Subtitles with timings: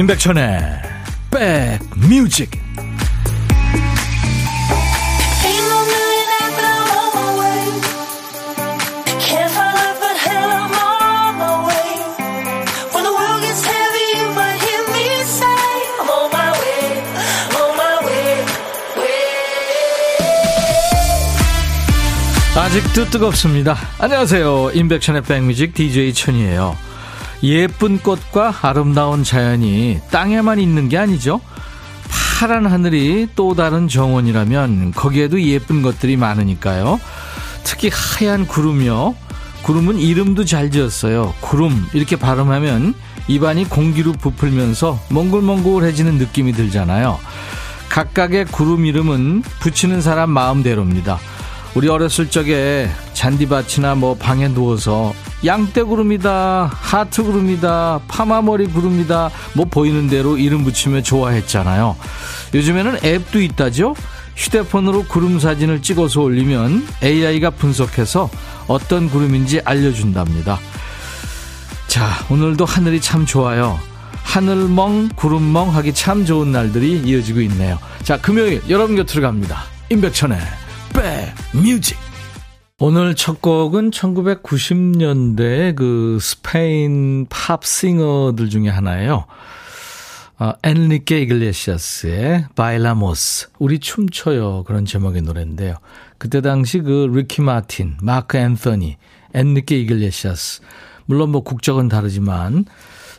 [0.00, 0.58] 임백천의
[1.30, 2.50] 백뮤직
[22.56, 23.76] 아직도 뜨겁습니다.
[23.98, 24.70] 안녕하세요.
[24.72, 26.89] 임백천의 백뮤직 DJ 천이에요.
[27.42, 31.40] 예쁜 꽃과 아름다운 자연이 땅에만 있는 게 아니죠.
[32.38, 37.00] 파란 하늘이 또 다른 정원이라면 거기에도 예쁜 것들이 많으니까요.
[37.64, 39.14] 특히 하얀 구름이요.
[39.62, 41.34] 구름은 이름도 잘 지었어요.
[41.40, 42.94] 구름 이렇게 발음하면
[43.28, 47.18] 입안이 공기로 부풀면서 몽글몽글해지는 느낌이 들잖아요.
[47.90, 51.18] 각각의 구름 이름은 붙이는 사람 마음대로입니다.
[51.74, 55.12] 우리 어렸을 적에 잔디밭이나 뭐 방에 누워서
[55.44, 61.96] 양떼구름이다, 하트구름이다, 파마머리 구름이다, 뭐 보이는 대로 이름 붙이며 좋아했잖아요.
[62.54, 63.94] 요즘에는 앱도 있다죠?
[64.36, 68.30] 휴대폰으로 구름 사진을 찍어서 올리면 AI가 분석해서
[68.68, 70.58] 어떤 구름인지 알려준답니다.
[71.88, 73.78] 자, 오늘도 하늘이 참 좋아요.
[74.22, 77.78] 하늘멍, 구름멍 하기 참 좋은 날들이 이어지고 있네요.
[78.02, 79.64] 자, 금요일 여러분 곁으로 갑니다.
[79.90, 80.38] 임백천의
[80.92, 81.98] 백 뮤직
[82.82, 89.26] 오늘 첫 곡은 1990년대 그 스페인 팝 singer들 중에 하나예요.
[90.38, 95.74] 어, 엔리케 이글레시아스의 Bailamos 우리 춤춰요 그런 제목의 노래인데요.
[96.16, 98.96] 그때 당시 그 리키 마틴, 마크 앤서니,
[99.34, 100.62] 엔리케 이글레시아스
[101.04, 102.64] 물론 뭐 국적은 다르지만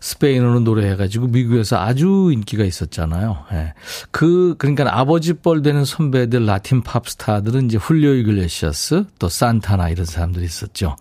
[0.01, 3.45] 스페인어로 노래해가지고 미국에서 아주 인기가 있었잖아요.
[3.53, 3.73] 예.
[4.09, 10.05] 그, 그러니까 아버지 뻘 되는 선배들 라틴 팝 스타들은 이제 훌리오 이글레시아스, 또 산타나 이런
[10.05, 10.95] 사람들이 있었죠.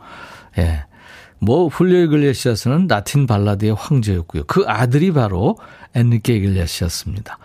[0.59, 0.85] 예.
[1.39, 4.45] 뭐, 훌리오 이글레시아스는 라틴 발라드의 황제였고요.
[4.45, 5.57] 그 아들이 바로
[5.95, 7.39] 엔리케 이글레시아스입니다.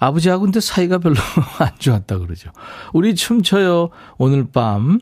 [0.00, 1.14] 아버지하고 근데 사이가 별로
[1.60, 2.50] 안 좋았다 그러죠.
[2.92, 3.90] 우리 춤춰요.
[4.18, 4.98] 오늘 밤.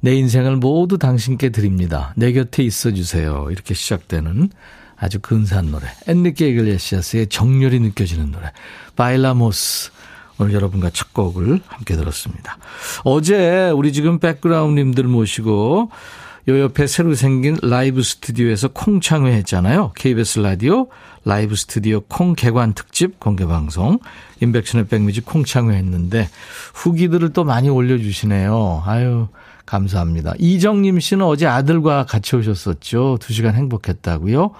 [0.00, 2.12] 내 인생을 모두 당신께 드립니다.
[2.16, 3.48] 내 곁에 있어 주세요.
[3.50, 4.50] 이렇게 시작되는
[4.98, 5.86] 아주 근사한 노래.
[6.06, 8.52] 엔리케 이글레시아스의 정열이 느껴지는 노래.
[8.96, 9.92] Bailamos.
[10.40, 12.58] 오늘 여러분과 첫 곡을 함께 들었습니다.
[13.04, 15.90] 어제 우리 지금 백그라운드님들 모시고
[16.48, 19.92] 요 옆에 새로 생긴 라이브 스튜디오에서 콩창회 했잖아요.
[19.96, 20.88] KBS 라디오
[21.24, 23.98] 라이브 스튜디오 콩 개관 특집 공개 방송
[24.40, 26.28] 임백천의 백뮤직 콩창회 했는데
[26.72, 28.84] 후기들을 또 많이 올려주시네요.
[28.86, 29.28] 아유
[29.68, 30.32] 감사합니다.
[30.38, 33.18] 이정님 씨는 어제 아들과 같이 오셨었죠.
[33.20, 34.52] 두 시간 행복했다고요.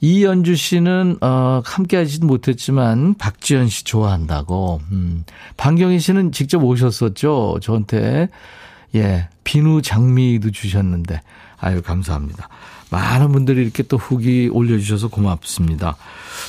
[0.00, 4.80] 이연주 씨는 어 함께 하지는 못했지만 박지현 씨 좋아한다고.
[4.92, 5.24] 음.
[5.56, 7.58] 방경희 씨는 직접 오셨었죠.
[7.62, 8.28] 저한테
[8.94, 11.20] 예 비누 장미도 주셨는데
[11.58, 12.48] 아유 감사합니다.
[12.90, 15.96] 많은 분들이 이렇게 또 후기 올려주셔서 고맙습니다.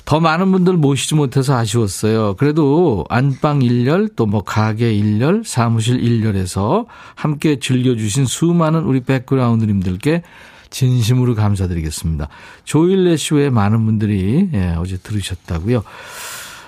[0.06, 2.36] 더 많은 분들 모시지 못해서 아쉬웠어요.
[2.36, 6.86] 그래도 안방 1열, 또뭐 가게 1열, 사무실 1열에서
[7.16, 10.24] 함께 즐겨주신 수많은 우리 백그라운드님들께
[10.70, 12.30] 진심으로 감사드리겠습니다.
[12.64, 15.84] 조일레 쇼에 많은 분들이 예, 어제 들으셨다고요.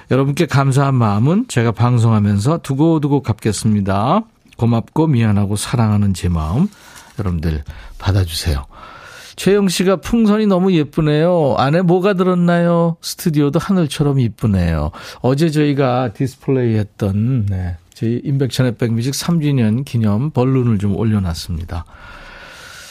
[0.10, 4.24] 여러분께 감사한 마음은 제가 방송하면서 두고두고 갚겠습니다.
[4.58, 6.68] 고맙고 미안하고 사랑하는 제 마음
[7.20, 7.64] 여러분들
[7.98, 8.66] 받아주세요.
[9.36, 11.56] 최영 씨가 풍선이 너무 예쁘네요.
[11.58, 12.98] 안에 뭐가 들었나요?
[13.02, 14.92] 스튜디오도 하늘처럼 이쁘네요.
[15.22, 17.78] 어제 저희가 디스플레이 했던, 네.
[17.94, 21.86] 저희 임백천의 백뮤직 3주년 기념 balloon을 좀 올려놨습니다.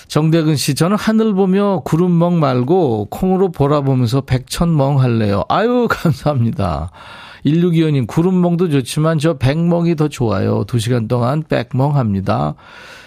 [0.08, 5.44] 정대근 씨, 저는 하늘 보며 구름멍 말고 콩으로 보라 보면서 백천멍 할래요.
[5.48, 6.90] 아유, 감사합니다.
[7.44, 10.64] 1625님, 구름멍도 좋지만 저 백멍이 더 좋아요.
[10.64, 12.54] 2시간 동안 백멍 합니다.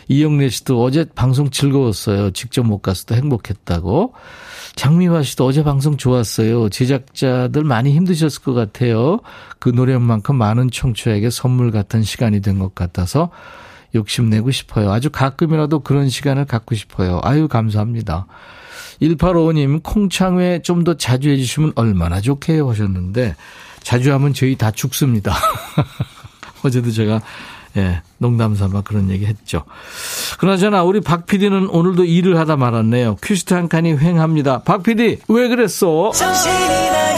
[0.09, 2.31] 이영래 씨도 어제 방송 즐거웠어요.
[2.31, 4.13] 직접 못 가서도 행복했다고.
[4.75, 6.69] 장미화 씨도 어제 방송 좋았어요.
[6.69, 9.19] 제작자들 많이 힘드셨을 것 같아요.
[9.59, 13.29] 그 노래만큼 많은 청취자에게 선물 같은 시간이 된 것 같아서
[13.96, 14.91] 욕심내고 싶어요.
[14.91, 17.19] 아주 가끔이라도 그런 시간을 갖고 싶어요.
[17.23, 18.25] 아유, 감사합니다.
[19.02, 23.35] 1855님, 콩창회 좀 더 자주 해주시면 얼마나 좋게요 하셨는데,
[23.84, 25.35] 자주 하면 저희 다 죽습니다.
[26.64, 27.22] 어제도 제가
[27.76, 29.64] 예, 농담 삼아 그런 얘기 했죠.
[30.38, 33.18] 그나저나 우리 박 PD는 오늘도 일을 하다 말았네요.
[33.24, 34.62] 퀴스트 한 칸이 횡합니다.
[34.64, 36.12] 박 PD, 왜 그랬어?
[36.12, 37.12] 정신이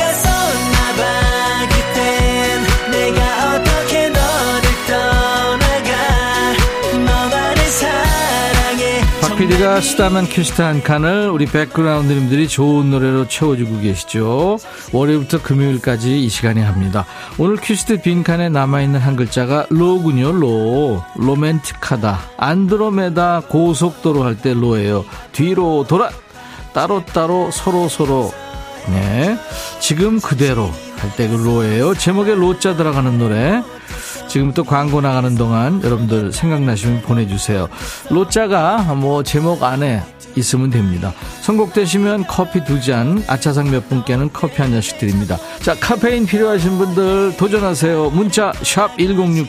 [9.45, 14.57] PD가 쓰다만 퀴스트 한 칸을 우리 백그라운드님들이 좋은 노래로 채워주고 계시죠.
[14.91, 17.05] 월요일부터 금요일까지 이 시간에 합니다.
[17.37, 21.03] 오늘 퀴스트 빈칸에 남아있는 한 글자가 로군요, 로.
[21.17, 22.19] 로맨틱하다.
[22.37, 25.05] 안드로메다 고속도로 할 때 로예요.
[25.31, 26.09] 뒤로 돌아.
[26.73, 28.33] 따로따로 서로서로
[28.87, 29.37] 네.
[29.79, 31.93] 지금 그대로 할 때 그 로예요.
[31.93, 33.61] 제목에 로자 들어가는 노래.
[34.35, 37.69] 지금부터 광고 나가는 동안 여러분들 생각나시면 보내주세요.
[38.09, 40.03] 로자가 뭐 제목 안에
[40.35, 41.13] 있으면 됩니다.
[41.43, 45.37] 선곡되시면 커피 두 잔, 아차상 몇 분께는 커피 한 잔씩 드립니다.
[45.61, 48.09] 자, 카페인 필요하신 분들 도전하세요.
[48.09, 49.47] 문자 1061,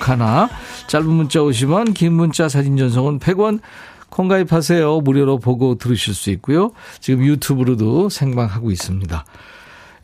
[0.87, 3.59] 짧은 문자 50원, 긴 문자 사진 전송은 100원,
[4.09, 5.01] 콩 가입하세요.
[5.01, 6.71] 무료로 보고 들으실 수 있고요.
[7.01, 9.25] 지금 유튜브로도 생방하고 있습니다.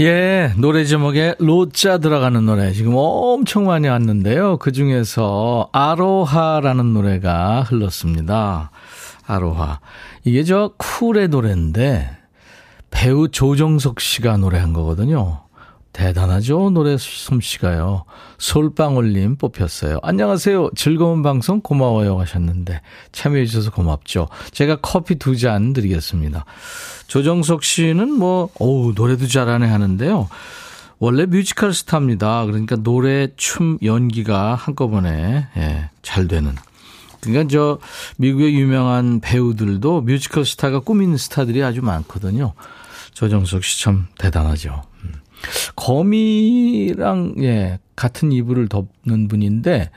[0.00, 4.56] 예, 노래 제목에 로자 들어가는 노래 지금 엄청 많이 왔는데요.
[4.56, 8.70] 그 중에서 아로하라는 노래가 흘렀습니다.
[9.26, 9.80] 아로하.
[10.24, 12.16] 이게 저 쿨의 노래인데
[12.90, 15.42] 배우 조정석 씨가 노래한 거거든요.
[15.92, 16.70] 대단하죠?
[16.70, 18.04] 노래 솜씨가요.
[18.38, 19.98] 솔방울님 뽑혔어요.
[20.02, 20.70] 안녕하세요.
[20.76, 22.80] 즐거운 방송 고마워요 하셨는데
[23.12, 24.28] 참여해 주셔서 고맙죠.
[24.52, 26.44] 제가 커피 두 잔 드리겠습니다.
[27.06, 30.28] 조정석 씨는 뭐, 어우, 노래도 잘하네 하는데요.
[30.98, 32.44] 원래 뮤지컬 스타입니다.
[32.46, 36.54] 그러니까 노래, 춤, 연기가 한꺼번에, 예, 잘 되는.
[37.20, 37.78] 그러니까 저,
[38.18, 42.52] 미국의 유명한 배우들도 뮤지컬 스타가 꾸민 스타들이 아주 많거든요.
[43.14, 44.82] 조정석 씨 참 대단하죠.
[45.04, 45.12] 음.
[45.76, 49.90] 거미랑, 예, 같은 이불을 덮는 분인데,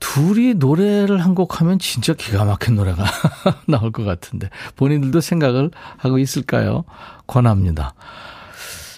[0.00, 3.04] 둘이 노래를 한 곡 하면 진짜 기가 막힌 노래가
[3.68, 6.84] 나올 것 같은데 본인들도 생각을 하고 있을까요?
[7.26, 7.94] 권합니다.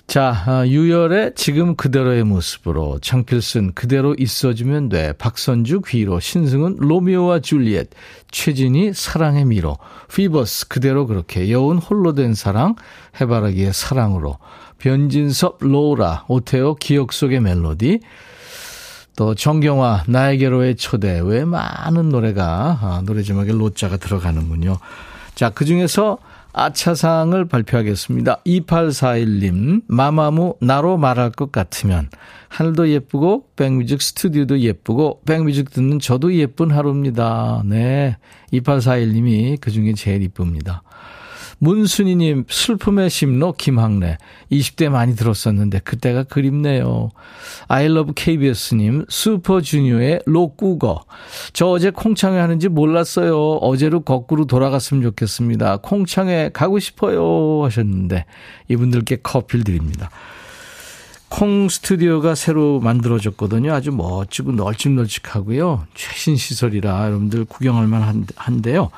[0.07, 5.13] 자, 아, 유열의 지금 그대로의 모습으로 장필순 그대로 있어주면 돼.
[5.15, 6.21] 박선주 귀로.
[6.20, 7.91] 신승훈 로미오와 줄리엣.
[8.31, 9.79] 최진희 사랑의 미로.
[10.12, 12.75] 휘버스 그대로 그렇게 여운 홀로 된 사랑
[13.21, 14.39] 해바라기의 사랑으로
[14.82, 18.00] 변진섭 로라 오태호 기억 속의 멜로디
[19.14, 24.79] 또 정경화 나에게로의 초대 꽤 많은 노래가 아, 노래 제목에 로자가 들어가는군요.
[25.37, 26.19] 자, 그 중에서
[26.52, 28.43] 아차상을 발표하겠습니다.
[28.44, 32.11] 2841님, 마마무 나로 말할 것 같으면
[32.49, 37.62] 하늘도 예쁘고 백뮤직 스튜디오도 예쁘고 백뮤직 듣는 저도 예쁜 하루입니다.
[37.64, 38.17] 네.
[38.52, 40.82] 2841님이 그 중에 제일 이쁩니다.
[41.62, 44.19] 문순이님, 슬픔의 심로 김학래.
[44.50, 47.11] 20대 많이 들었었는데, 그때가 그립네요.
[47.69, 51.05] 아이러브 KBS님, 슈퍼주니어의 로꾸거.
[51.53, 53.59] 저 어제 콩창회 하는지 몰랐어요.
[53.61, 55.76] 어제로 거꾸로 돌아갔으면 좋겠습니다.
[55.76, 57.64] 콩창회 가고 싶어요.
[57.64, 58.25] 하셨는데,
[58.67, 60.11] 이분들께 커피를 드립니다.
[61.29, 63.73] 콩 스튜디오가 새로 만들어졌거든요.
[63.73, 65.87] 아주 멋지고 널찍널찍하고요.
[65.94, 68.91] 최신 시설이라 여러분들 구경할 만한데요.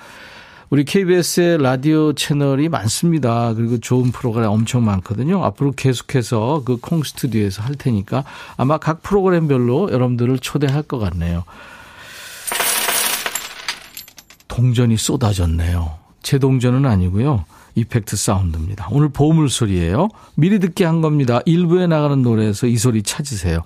[0.75, 3.55] 우리 KBS의 라디오 채널이 많습니다.
[3.55, 5.45] 그리고 좋은 프로그램 엄청 많거든요.
[5.45, 8.25] 앞으로 계속해서 그 콩 스튜디오에서 할 테니까
[8.57, 11.45] 아마 각 프로그램별로 여러분들을 초대할 것 같네요.
[14.49, 15.93] 동전이 쏟아졌네요.
[16.25, 17.45] 제 동전은 아니고요.
[17.76, 18.88] 이펙트 사운드입니다.
[18.90, 20.09] 오늘 보물 소리예요.
[20.35, 21.38] 미리 듣게 한 겁니다.
[21.45, 23.61] 일부에 나가는 노래에서 이 소리 찾으세요.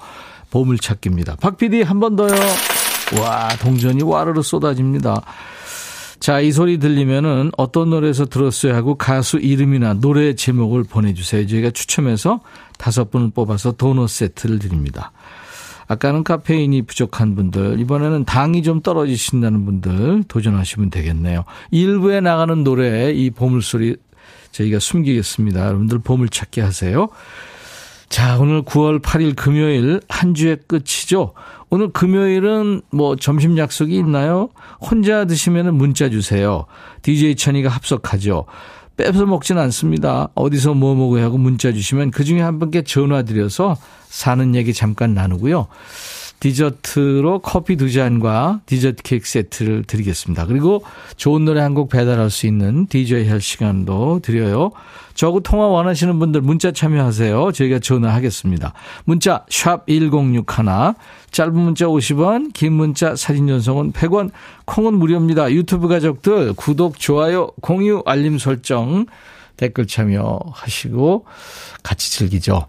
[0.51, 1.37] 보물 찾기입니다.
[1.37, 2.35] 박 PD 한 번 더요.
[3.23, 5.23] 와, 동전이 와르르 쏟아집니다.
[6.21, 11.47] 자, 이 소리 들리면은 어떤 노래에서 들었어요 하고 가수 이름이나 노래 제목을 보내주세요.
[11.47, 12.41] 저희가 추첨해서
[12.77, 15.13] 다섯 분을 뽑아서 도넛 세트를 드립니다.
[15.87, 21.45] 아까는 카페인이 부족한 분들, 이번에는 당이 좀 떨어지신다는 분들 도전하시면 되겠네요.
[21.71, 23.97] 일부에 나가는 노래 이 보물소리
[24.53, 25.67] 저희가 숨기겠습니다.
[25.67, 27.09] 여러분들 보물찾기 하세요.
[28.09, 31.33] 자, 오늘 9월 8일 금요일 한 주의 끝이죠.
[31.71, 34.49] 오늘 금요일은 뭐 점심 약속이 있나요?
[34.81, 36.67] 혼자 드시면 문자 주세요.
[37.03, 38.47] DJ 천이가 합석하죠.
[38.97, 40.29] 뺏어 먹진 않습니다.
[40.35, 43.77] 어디서 뭐 먹어야 하고 문자 주시면 그 중에 한 분께 전화 드려서
[44.09, 45.69] 사는 얘기 잠깐 나누고요.
[46.41, 50.47] 디저트로 커피 두 잔과 디저트 케이크 세트를 드리겠습니다.
[50.47, 50.85] 그리고
[51.17, 54.71] 좋은 노래 한 곡 배달할 수 있는 DJ 할 시간도 드려요.
[55.15, 57.53] 저하고 통화 원하시는 분들 문자 참여하세요.
[57.53, 58.73] 저희가 전화하겠습니다.
[59.05, 60.45] 문자 1061,
[61.31, 64.31] 짧은 문자 50원, 긴 문자 사진 전송은 100원,
[64.65, 65.51] 콩은 무료입니다.
[65.53, 69.07] 유튜브 가족들 구독, 좋아요, 공유, 알림 설정,
[69.57, 71.27] 댓글 참여하시고
[71.83, 72.67] 같이 즐기죠.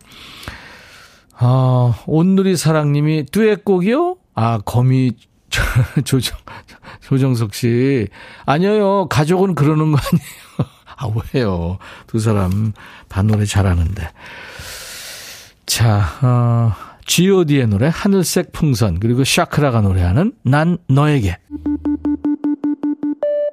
[1.42, 4.18] 아, 온누리 사랑님이 듀엣곡이요?
[4.36, 5.14] 아, 거미
[6.04, 6.38] 조정
[7.02, 8.08] 조정석 씨.
[8.46, 9.08] 아니요.
[9.10, 10.70] 가족은 그러는 거 아니에요.
[10.98, 11.78] 아, 왜요?
[12.08, 12.74] 두 사람
[13.08, 14.10] 반 노래 잘하는데.
[15.66, 16.74] 자, 어,
[17.06, 21.38] G.O.D의 노래 하늘색 풍선 그리고 샤크라가 노래하는 난 너에게.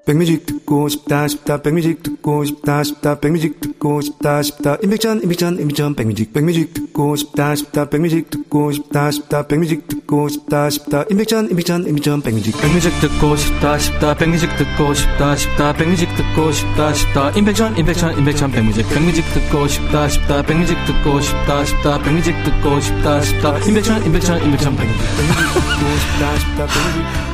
[0.07, 5.95] 백뮤직 듣고 싶다 싶다 백뮤직 듣고 싶다 싶다 백뮤직 듣고 싶다 싶다 임백천 임백천 임백천
[5.97, 6.86] 백뮤직 백뮤직 듣고
[7.17, 12.91] 싶다 싶다 백뮤직 듣고 싶다 싶다 백뮤직 듣고 싶다 싶다 임백천 임백천 임백천 백뮤직 백뮤직
[13.00, 18.88] 듣고 싶다 싶다 백뮤직 듣고 싶다 싶다 백뮤직 듣고 싶다 싶다 임백천 임백천 임백천 백뮤직
[18.88, 24.76] 백뮤직 듣고 싶다 싶다 백뮤직 듣고 싶다 싶다 백뮤직 듣고 싶다 싶다 임백천 임백천 임백천
[24.76, 25.26] 백뮤직 듣고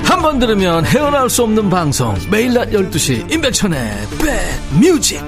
[0.02, 5.23] 한번 들으면 헤어나올 수 없는 방송 매일 낮 12시 임백천의 백뮤직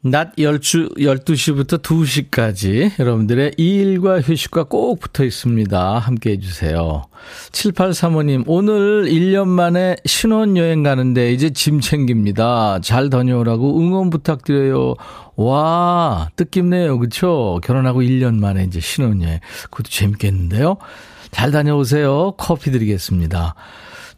[0.00, 5.98] 낮 12, 12시부터 2시까지 여러분들의 일과 휴식과 꼭 붙어 있습니다.
[5.98, 7.02] 함께 해주세요.
[7.50, 12.80] 7835님, 오늘 1년 만에 신혼여행 가는데 이제 짐 챙깁니다.
[12.80, 14.94] 잘 다녀오라고 응원 부탁드려요.
[15.36, 16.98] 와, 뜻깊네요.
[16.98, 17.60] 그쵸?
[17.64, 19.40] 결혼하고 1년 만에 이제 신혼여행.
[19.64, 20.76] 그것도 재밌겠는데요?
[21.32, 22.34] 잘 다녀오세요.
[22.38, 23.54] 커피 드리겠습니다.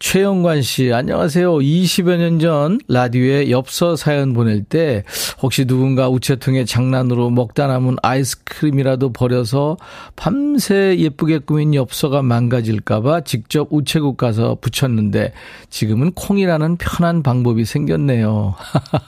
[0.01, 1.57] 최영관 씨, 안녕하세요.
[1.59, 5.05] 20여 년 전 라디오에 엽서 사연 보낼 때
[5.43, 9.77] 혹시 누군가 우체통에 장난으로 먹다 남은 아이스크림이라도 버려서
[10.17, 15.33] 밤새 예쁘게 꾸민 엽서가 망가질까봐 직접 우체국 가서 붙였는데
[15.69, 18.55] 지금은 콩이라는 편한 방법이 생겼네요.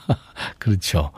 [0.59, 1.09] 그렇죠.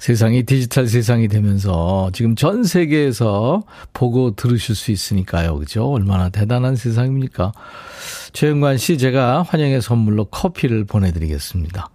[0.00, 5.58] 세상이 디지털 세상이 되면서 지금 전 세계에서 보고 들으실 수 있으니까요.
[5.58, 5.92] 그죠?
[5.92, 7.52] 얼마나 대단한 세상입니까?
[8.32, 11.90] 최영관 씨, 제가 환영의 선물로 커피를 보내드리겠습니다.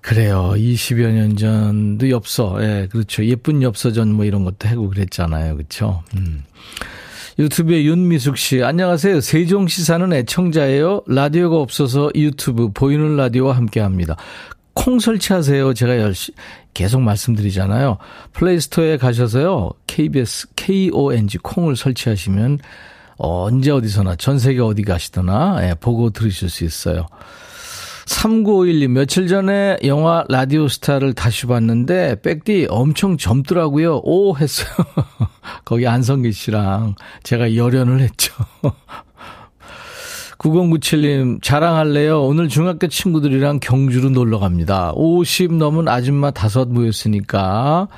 [0.00, 0.52] 그래요.
[0.54, 3.24] 20여 년 전도 엽서, 예, 그렇죠.
[3.26, 5.56] 예쁜 엽서전 뭐 이런 것도 하고 그랬잖아요.
[5.56, 6.04] 그렇죠.
[6.16, 6.44] 음.
[7.40, 9.20] 유튜브에 윤미숙 씨, 안녕하세요.
[9.20, 11.02] 세종시 사는 애청자예요.
[11.08, 14.16] 라디오가 없어서 유튜브 보이는 라디오와 함께 합니다.
[14.76, 15.72] 콩 설치하세요.
[15.74, 16.32] 제가 열시
[16.74, 17.96] 계속 말씀드리잖아요.
[18.34, 19.70] 플레이스토어에 가셔서요.
[19.86, 22.60] KBS KONG 콩을 설치하시면
[23.16, 27.06] 언제 어디서나 전 세계 어디 가시더나 예, 보고 들으실 수 있어요.
[28.04, 34.02] 3951님, 며칠 전에 영화 라디오 스타를 다시 봤는데, 백디 엄청 젊더라고요.
[34.04, 34.68] 오, 했어요.
[35.64, 38.32] 거기 안성기 씨랑 제가 열연을 했죠.
[40.38, 42.22] 9097님, 자랑할래요?
[42.22, 44.92] 오늘 중학교 친구들이랑 경주로 놀러 갑니다.
[44.94, 47.88] 50 넘은 아줌마 다섯 모였으니까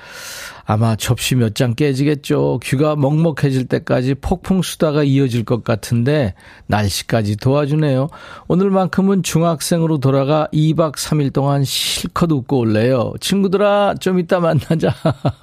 [0.64, 2.60] 아마 접시 몇 장 깨지겠죠.
[2.62, 6.34] 귀가 먹먹해질 때까지 폭풍 수다가 이어질 것 같은데
[6.66, 8.08] 날씨까지 도와주네요.
[8.48, 13.14] 오늘만큼은 중학생으로 돌아가 2박 3일 동안 실컷 웃고 올래요.
[13.20, 14.94] 친구들아, 좀 이따 만나자.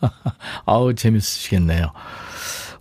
[0.66, 1.92] 아우, 재밌으시겠네요.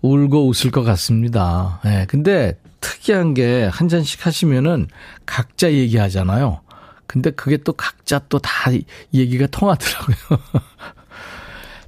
[0.02, 1.80] 울고 웃을 것 같습니다.
[1.86, 4.88] 예, 네, 근데 특이한 게 한 잔씩 하시면은
[5.24, 6.60] 각자 얘기하잖아요.
[7.06, 8.70] 근데 그게 또 각자 또 다
[9.14, 10.16] 얘기가 통하더라고요.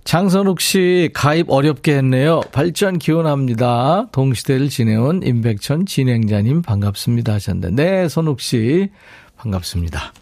[0.05, 2.41] 장선욱 씨 가입 어렵게 했네요.
[2.53, 4.07] 발전 기원합니다.
[4.13, 8.89] 동시대를 지내온 임백천 진행자님 반갑습니다 하셨는데 네 선욱 씨
[9.37, 10.13] 반갑습니다.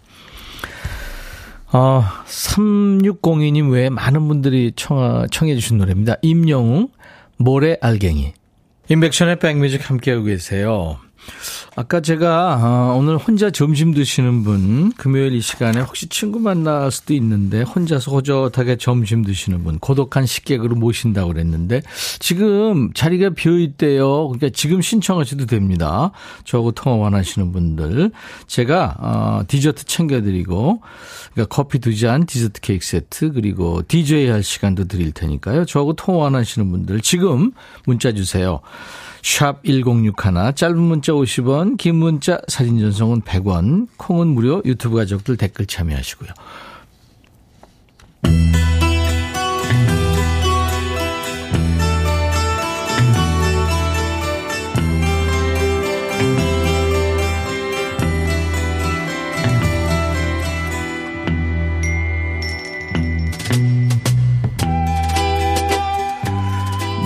[1.73, 6.17] 어, 3602님 외에 많은 분들이 청, 청해 주신 노래입니다.
[6.23, 6.89] 임영웅
[7.37, 8.33] 모래 알갱이
[8.89, 10.99] 인백션의 백뮤직 함께하고 계세요.
[11.77, 17.15] 아까 제가 어, 오늘 혼자 점심 드시는 분 금요일 이 시간에 혹시 친구 만날 수도
[17.15, 21.83] 있는데 혼자서 호젓하게 점심 드시는 분 고독한 식객으로 모신다고 그랬는데
[22.21, 24.29] 지금 자리가 비어 있대요.
[24.29, 26.13] 그러니까 지금 신청하셔도 됩니다.
[26.45, 28.13] 저하고 통화 원하시는 분들
[28.47, 30.81] 제가 어, 디저트 챙겨드리고
[31.33, 35.65] 그러니까 커피 두 잔, 디저트 케이크 세트 그리고 DJ 할 시간도 드릴 테니까요.
[35.65, 37.51] 저하고 통화 원하시는 분들 지금
[37.85, 38.61] 문자 주세요.
[39.25, 45.65] 샵 1061, 짧은 문자 50원, 긴 문자 사진 전송은 100원, 콩은 무료, 유튜브 가족들 댓글
[45.65, 46.29] 참여하시고요.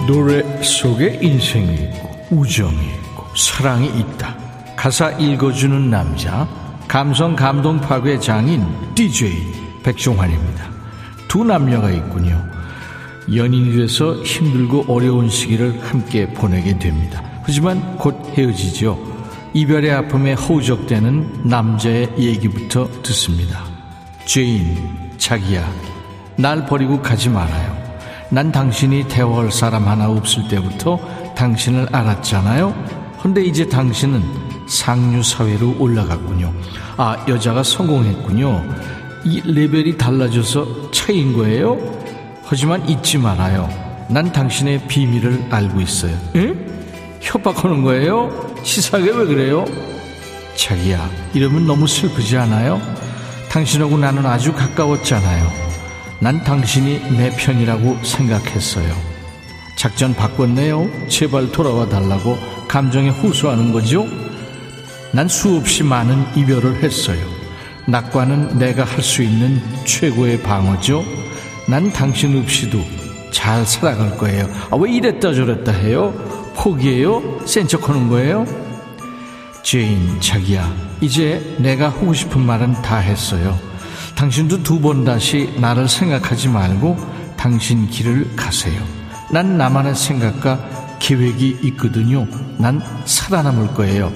[0.08, 4.36] 노래 속에 인생이 있고 우정이 있고 사랑이 있다.
[4.76, 6.48] 가사 읽어주는 남자,
[6.86, 10.68] 감성 감동 파괴 장인 DJ 백종환입니다.
[11.26, 12.42] 두 남녀가 있군요.
[13.34, 17.22] 연인이 돼서 힘들고 어려운 시기를 함께 보내게 됩니다.
[17.42, 18.98] 하지만 곧 헤어지죠.
[19.54, 23.64] 이별의 아픔에 허우적대는 남자의 얘기부터 듣습니다.
[24.24, 24.76] 죄인,
[25.18, 25.68] 자기야,
[26.36, 27.76] 날 버리고 가지 말아요.
[28.30, 31.00] 난 당신이 대화할 사람 하나 없을 때부터
[31.38, 32.74] 당신을 알았잖아요.
[33.22, 34.22] 근데 이제 당신은
[34.66, 36.52] 상류 사회로 올라갔군요.
[36.96, 38.64] 아, 여자가 성공했군요.
[39.24, 41.78] 이 레벨이 달라져서 차이인 거예요?
[42.44, 43.68] 하지만 잊지 말아요.
[44.10, 46.12] 난 당신의 비밀을 알고 있어요.
[46.34, 46.54] 에?
[47.20, 48.54] 협박하는 거예요?
[48.64, 49.64] 치사하게 왜 그래요?
[50.56, 52.80] 자기야, 이러면 너무 슬프지 않아요?
[53.48, 55.46] 당신하고 나는 아주 가까웠잖아요.
[56.20, 59.07] 난 당신이 내 편이라고 생각했어요.
[59.78, 61.06] 작전 바꿨네요.
[61.08, 64.06] 제발 돌아와 달라고 감정에 호소하는 거죠?
[65.12, 67.18] 난 수없이 많은 이별을 했어요.
[67.86, 71.04] 낙과는 내가 할 수 있는 최고의 방어죠.
[71.68, 72.82] 난 당신 없이도
[73.30, 74.48] 잘 살아갈 거예요.
[74.70, 76.12] 아, 왜 이랬다 저랬다 해요?
[76.56, 77.46] 포기해요?
[77.46, 78.44] 센 척 하는 거예요?
[79.62, 83.56] 제인, 자기야, 이제 내가 하고 싶은 말은 다 했어요.
[84.16, 86.96] 당신도 두 번 다시 나를 생각하지 말고
[87.36, 88.82] 당신 길을 가세요.
[89.30, 92.26] 난 나만의 생각과 계획이 있거든요.
[92.56, 94.12] 난 살아남을 거예요.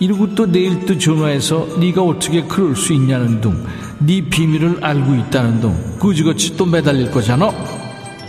[0.00, 3.66] 이러고 또 내일 또 전화해서 네가 어떻게 그럴 수 있냐는 둥,
[3.98, 7.50] 네 비밀을 알고 있다는 둥, 그지같이 또 매달릴 거잖아.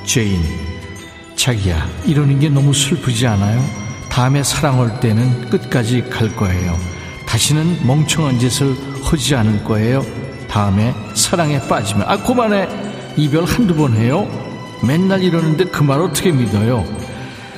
[0.03, 0.41] 제인,
[1.35, 3.61] 자기야, 이러는 게 너무 슬프지 않아요?
[4.09, 6.75] 다음에 사랑할 때는 끝까지 갈 거예요.
[7.27, 10.03] 다시는 멍청한 짓을 하지 않을 거예요.
[10.49, 12.67] 다음에 사랑에 빠지면 아 그만해
[13.15, 14.48] 이별 한두 번 해요.
[14.85, 16.85] 맨날 이러는데 그 말 어떻게 믿어요?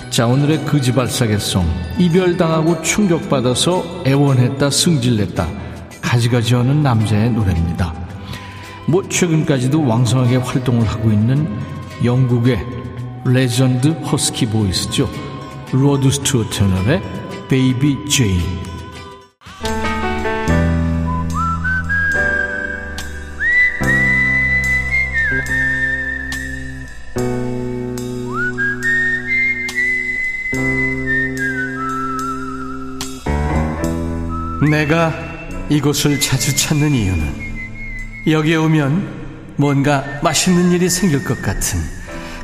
[0.09, 1.65] 자 오늘의 거지발사계송
[1.97, 5.47] 이별당하고 충격받아서 애원했다 승질냈다
[6.01, 7.93] 가지가지 하는 남자의 노래입니다.
[8.87, 11.47] 뭐 최근까지도 왕성하게 활동을 하고 있는
[12.03, 12.65] 영국의
[13.25, 15.07] 레전드 허스키 voice죠.
[15.71, 17.01] 로드 스튜어트 노래
[17.47, 18.41] Baby Jane
[34.81, 35.13] 내가
[35.69, 37.51] 이곳을 자주 찾는 이유는
[38.25, 41.79] 여기에 오면 뭔가 맛있는 일이 생길 것 같은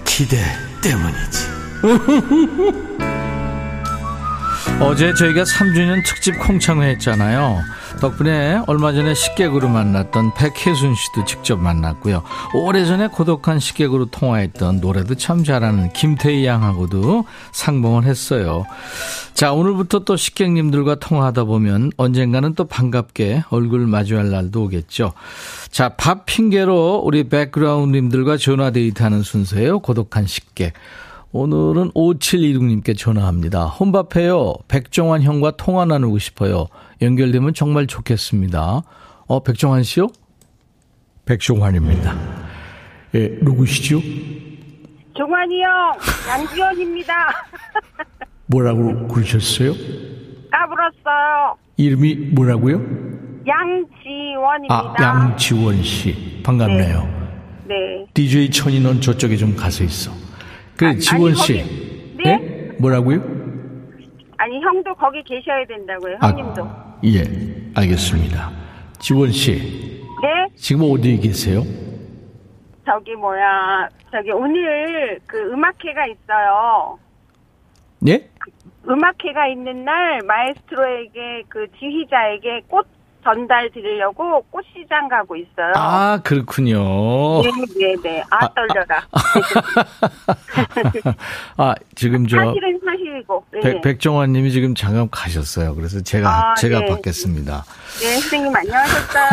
[0.05, 0.37] 기대
[0.83, 1.47] 때문이지.
[4.79, 7.63] 어제 저희가 3주년 특집 콩창회 했잖아요.
[7.97, 12.23] 덕분에 얼마 전에 식객으로 만났던 백혜순 씨도 직접 만났고요.
[12.53, 18.65] 오래전에 고독한 식객으로 통화했던 노래도 참 잘하는 김태희 양하고도 상봉을 했어요.
[19.33, 25.13] 자, 오늘부터 또 식객님들과 통화하다 보면 언젠가는 또 반갑게 얼굴 마주할 날도 오겠죠.
[25.69, 29.79] 자, 밥 핑계로 우리 백그라운드님들과 전화 데이트하는 순서예요.
[29.79, 30.73] 고독한 식객.
[31.31, 33.65] 오늘은 5726님께 전화합니다.
[33.65, 34.55] 혼밥해요.
[34.67, 36.67] 백종환 형과 통화 나누고 싶어요.
[37.01, 38.81] 연결되면 정말 좋겠습니다.
[39.27, 40.07] 어, 백종환 씨요?
[41.25, 42.15] 백종환입니다.
[43.15, 43.99] 예, 누구시죠?
[45.15, 45.97] 종환이 형,
[46.29, 47.13] 양지원입니다.
[48.47, 49.73] 뭐라고 그러셨어요?
[50.51, 51.57] 까불었어요.
[51.77, 52.75] 이름이 뭐라고요?
[53.45, 54.73] 양지원입니다.
[54.75, 56.41] 아, 양지원 씨.
[56.43, 57.17] 반갑네요.
[57.67, 58.05] 네.
[58.13, 60.11] DJ 천이 넌 저쪽에 좀 가서 있어.
[60.77, 61.57] 그래, 아니, 지원 씨.
[61.57, 62.29] 거기- 네?
[62.29, 62.75] 예?
[62.79, 63.21] 뭐라고요?
[64.37, 66.17] 아니 형도 거기 계셔야 된다고요.
[66.21, 66.63] 형님도.
[66.63, 67.21] 아, 예,
[67.75, 68.51] 알겠습니다.
[68.99, 70.47] 지원 씨, 네?
[70.55, 71.63] 지금 어디에 계세요?
[72.85, 76.97] 저기 뭐야, 저기 오늘 그 음악회가 있어요.
[78.07, 78.29] 예?
[78.87, 82.87] 음악회가 있는 날 마에스트로에게 그 지휘자에게 꽃
[83.27, 85.73] 전달 드리려고 꽃시장 가고 있어요.
[85.75, 87.41] 아, 그렇군요.
[87.41, 88.23] 네, 네, 네.
[88.29, 89.05] 아, 떨려라.
[91.57, 93.43] 아, 지금 저 사실은 사실이고.
[93.51, 93.59] 네.
[93.59, 95.75] 백, 백종환 님이 지금 잠깐 가셨어요.
[95.75, 96.85] 그래서 제가 아, 제가 네.
[96.85, 97.65] 받겠습니다.
[97.99, 99.29] 네, 선생님 안녕하셨어요.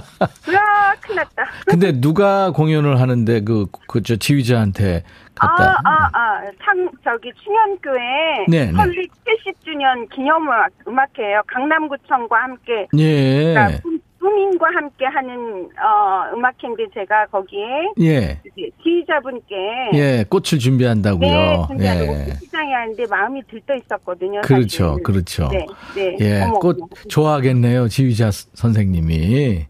[0.48, 1.44] 으아, 큰일 났다.
[1.66, 5.02] 근데 누가 공연을 하는데 그 그 저 지휘자한테
[5.34, 8.72] 갖다 아, 아, 아, 참, 저기, 충현교회 네, 네.
[8.72, 13.52] 설립 70주년 기념음악, 음악회예요 강남구청과 함께, 예.
[13.54, 18.40] 그러니까 부- 부민과 함께 하는, 어, 음악회인데 제가 거기에 예.
[18.82, 19.54] 지휘자분께
[19.94, 21.28] 예, 꽃을 준비한다고요.
[21.28, 22.34] 네, 준비하고 예.
[22.40, 24.40] 시장에 하는데 마음이 들떠 있었거든요.
[24.42, 24.90] 그렇죠.
[24.92, 25.02] 사실.
[25.02, 25.48] 그렇죠.
[25.48, 26.16] 네, 네.
[26.20, 26.88] 예, 어머, 꽃 어머.
[27.08, 27.88] 좋아하겠네요.
[27.88, 29.66] 지휘자 스- 선생님이.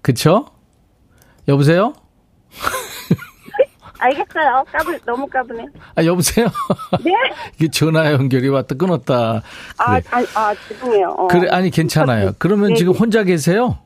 [0.00, 0.46] 그쵸?
[1.48, 1.92] 여보세요?
[3.98, 4.64] 알겠어요.
[4.70, 5.66] 까불, 너무 까부네.
[5.96, 6.46] 아, 여보세요?
[7.04, 7.12] 네?
[7.56, 9.42] 이게 전화 연결이 왔다 끊었다.
[9.78, 10.02] 아, 그래.
[10.34, 11.08] 아, 아, 죄송해요.
[11.18, 11.26] 어.
[11.28, 12.32] 그래, 아니, 괜찮아요.
[12.38, 12.98] 그러면 네, 지금 네.
[12.98, 13.78] 혼자 계세요?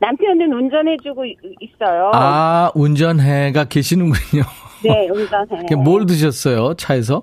[0.00, 2.10] 남편은 운전해주고 이- 있어요.
[2.14, 4.42] 아, 운전해가 계시는군요.
[4.82, 5.74] 네, 운전해.
[5.82, 6.74] 뭘 드셨어요?
[6.74, 7.22] 차에서?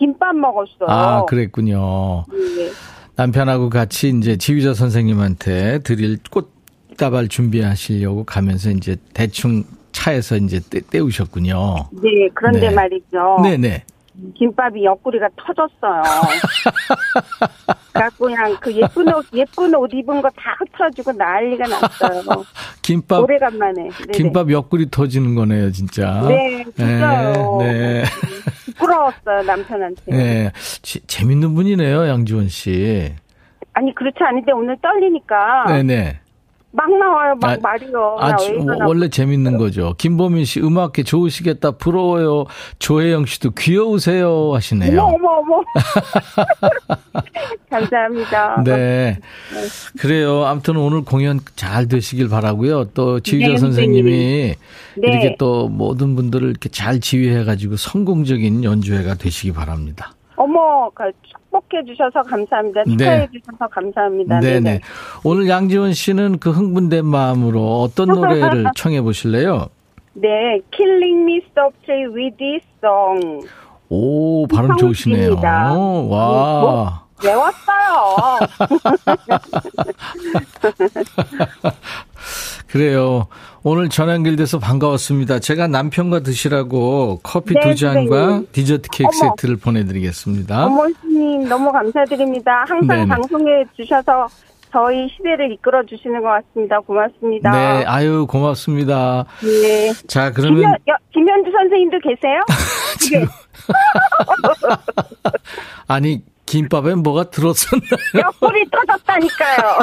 [0.00, 0.88] 김밥 먹었어요.
[0.88, 2.24] 아, 그랬군요.
[2.30, 2.70] 네.
[3.14, 9.64] 남편하고 같이 이제 지휘자 선생님한테 드릴 꽃다발 준비하시려고 가면서 이제 대충
[9.98, 11.88] 차에서 이제 때, 때우셨군요.
[12.02, 12.74] 네, 그런데 네.
[12.74, 13.38] 말이죠.
[13.42, 13.84] 네네.
[14.36, 16.02] 김밥이 옆구리가 터졌어요.
[18.18, 22.44] 그냥 그 예쁜 옷 예쁜 옷 입은 거 다 흩어지고 난리가 났어요.
[22.82, 23.74] 김밥 오래간만에.
[23.74, 24.12] 네네.
[24.12, 26.22] 김밥 옆구리 터지는 거네요, 진짜.
[26.28, 27.58] 네, 진짜요.
[27.60, 27.72] 네.
[27.72, 28.04] 네.
[28.66, 30.02] 부끄러웠어요 남편한테.
[30.06, 30.52] 네.
[30.82, 33.12] 지- 재밌는 분이네요, 양지원 씨.
[33.72, 36.18] 아니 그렇지 않은데 오늘 떨리니까 네네.
[36.70, 38.16] 막 나와요, 막 아, 말이요.
[38.20, 38.36] 아,
[38.86, 39.94] 원래 재밌는 거죠.
[39.96, 41.72] 김보민 씨 음악회 좋으시겠다.
[41.72, 42.44] 부러워요.
[42.78, 45.00] 조혜영 씨도 귀여우세요 하시네요.
[45.00, 45.62] 어머 어머 어머.
[47.70, 48.62] 감사합니다.
[48.64, 49.18] 네.
[49.98, 50.44] 그래요.
[50.44, 52.90] 아무튼 오늘 공연 잘 되시길 바라고요.
[52.92, 54.56] 또 지휘자 네, 선생님이 네.
[54.96, 60.12] 이렇게 또 모든 분들을 이렇게 잘 지휘해 가지고 성공적인 연주회가 되시기 바랍니다.
[60.36, 61.10] 어머, 그
[61.50, 62.84] 축복해 주셔서 감사합니다.
[62.84, 63.28] 축하해 네.
[63.32, 64.40] 주셔서 감사합니다.
[64.40, 64.60] 네네.
[64.60, 64.80] 네네.
[65.24, 69.66] 오늘 양지원 씨는 그 흥분된 마음으로 어떤 노래를 청해 보실래요?
[70.14, 73.46] 네, Killing Me Softly with This Song.
[73.88, 75.32] 오, 발음 좋으시네요.
[75.32, 75.72] 이성씨입니다.
[75.74, 77.04] 와.
[77.24, 78.16] 외웠어요.
[82.66, 83.26] 그래요.
[83.62, 85.38] 오늘 전화 연결돼서 반가웠습니다.
[85.40, 88.48] 제가 남편과 드시라고 커피 네, 두 잔과 선생님.
[88.52, 89.30] 디저트 케이크 어머.
[89.36, 90.66] 세트를 보내드리겠습니다.
[90.66, 92.64] 어머, 스님 너무 감사드립니다.
[92.68, 93.06] 항상 네네.
[93.06, 94.26] 방송해 주셔서
[94.70, 96.78] 저희 시대를 이끌어 주시는 것 같습니다.
[96.80, 97.50] 고맙습니다.
[97.50, 99.24] 네, 아유, 고맙습니다.
[99.40, 99.92] 네.
[100.06, 102.40] 자, 그러면 김현, 여, 김현주 선생님도 계세요?
[103.00, 103.26] 지금
[105.88, 107.90] 아니 김밥에 뭐가 들었었나요?
[108.14, 109.78] 옆구리 터졌다니까요.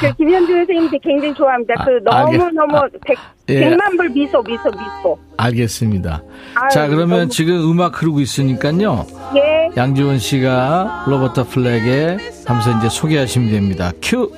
[0.00, 1.74] 그 김현주 선생님 굉장히 좋아합니다.
[1.84, 3.16] 그 아, 너무너무 백,
[3.48, 3.60] 예.
[3.60, 5.16] 백만 불 미소, 미소, 미소.
[5.36, 6.22] 알겠습니다.
[6.56, 9.06] 아유, 자, 그러면 너무- 지금 음악 흐르고 있으니까요.
[9.36, 9.68] 예.
[9.76, 13.92] 양지원 씨가 로버타 플랙의 하면서 이제 소개하시면 됩니다.
[14.02, 14.32] 큐.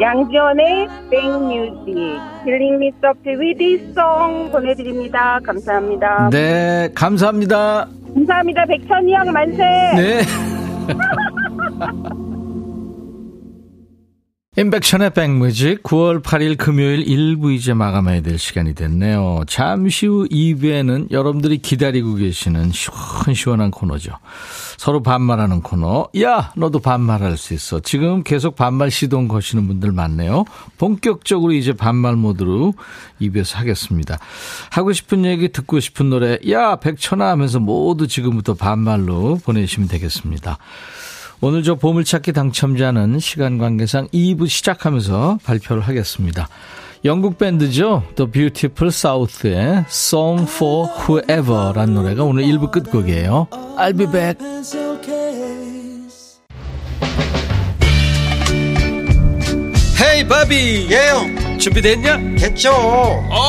[0.00, 1.96] 양지원의 백뮤직
[2.44, 5.40] 힐링 미 소프트 위디 송 보내드립니다.
[5.42, 6.30] 감사합니다.
[6.30, 7.88] 네, 감사합니다.
[8.14, 8.64] 감사합니다.
[8.66, 9.56] 백천이 형 만세.
[9.96, 10.20] 네.
[14.58, 19.42] 인백션의 백뮤직 9월 8일 금요일 1부 이제 마감해야 될 시간이 됐네요.
[19.46, 24.12] 잠시 후 2부에는 여러분들이 기다리고 계시는 시원시원한 코너죠.
[24.78, 26.08] 서로 반말하는 코너.
[26.22, 27.80] 야, 너도 반말할 수 있어.
[27.80, 30.46] 지금 계속 반말 시동 거시는 분들 많네요.
[30.78, 32.72] 본격적으로 이제 반말 모드로
[33.20, 34.18] 2부에서 하겠습니다.
[34.70, 40.56] 하고 싶은 얘기, 듣고 싶은 노래, 야, 백천아 하면서 모두 지금부터 반말로 보내주시면 되겠습니다.
[41.40, 46.48] 오늘 저 보물찾기 당첨자는 시간 관계상 2부 시작하면서 발표를 하겠습니다.
[47.04, 48.02] 영국 밴드죠.
[48.16, 53.48] The Beautiful South의 Song for Whoever라는 노래가 오늘 1부 끝곡이에요.
[53.50, 54.38] I'll be back.
[59.98, 62.18] 헤이 바비 예영 준비됐냐?
[62.38, 62.70] 됐죠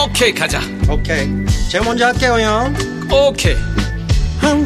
[0.05, 1.27] 오케이 가자 오케이
[1.69, 2.73] 제가 먼저 할게요 형
[3.11, 3.55] 오케이
[4.41, 4.65] I'm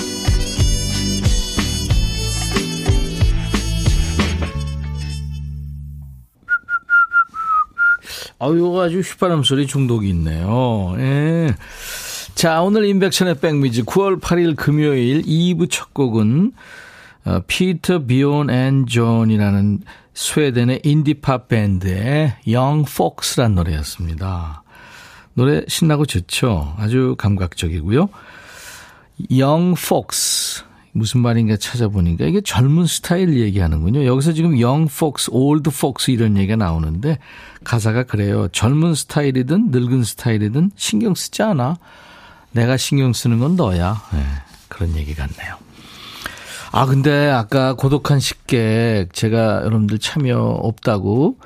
[8.43, 10.95] 아유, 아주 휘파람 소리 중독성이 있네요.
[10.97, 11.53] 예.
[12.33, 16.51] 자, 오늘 임백천의 백뮤직 9월 8일 금요일 2부 첫 곡은
[17.25, 19.81] 어, 피터 비욘 앤 존이라는
[20.15, 24.63] 스웨덴의 인디팝 밴드의 Young Fox라는 노래였습니다.
[25.35, 26.73] 노래 신나고 좋죠.
[26.79, 28.09] 아주 감각적이고요.
[29.29, 34.05] Young Fox 무슨 말인가 찾아보니까 이게 젊은 스타일 얘기하는군요.
[34.05, 37.17] 여기서 지금 Young Fox, Old Fox 이런 얘기가 나오는데
[37.63, 38.47] 가사가 그래요.
[38.49, 41.77] 젊은 스타일이든 늙은 스타일이든 신경 쓰지 않아.
[42.51, 44.01] 내가 신경 쓰는 건 너야.
[44.11, 44.23] 네,
[44.67, 45.55] 그런 얘기 같네요.
[46.73, 51.37] 아, 근데 아까 고독한 식객 제가 여러분들 참여 없다고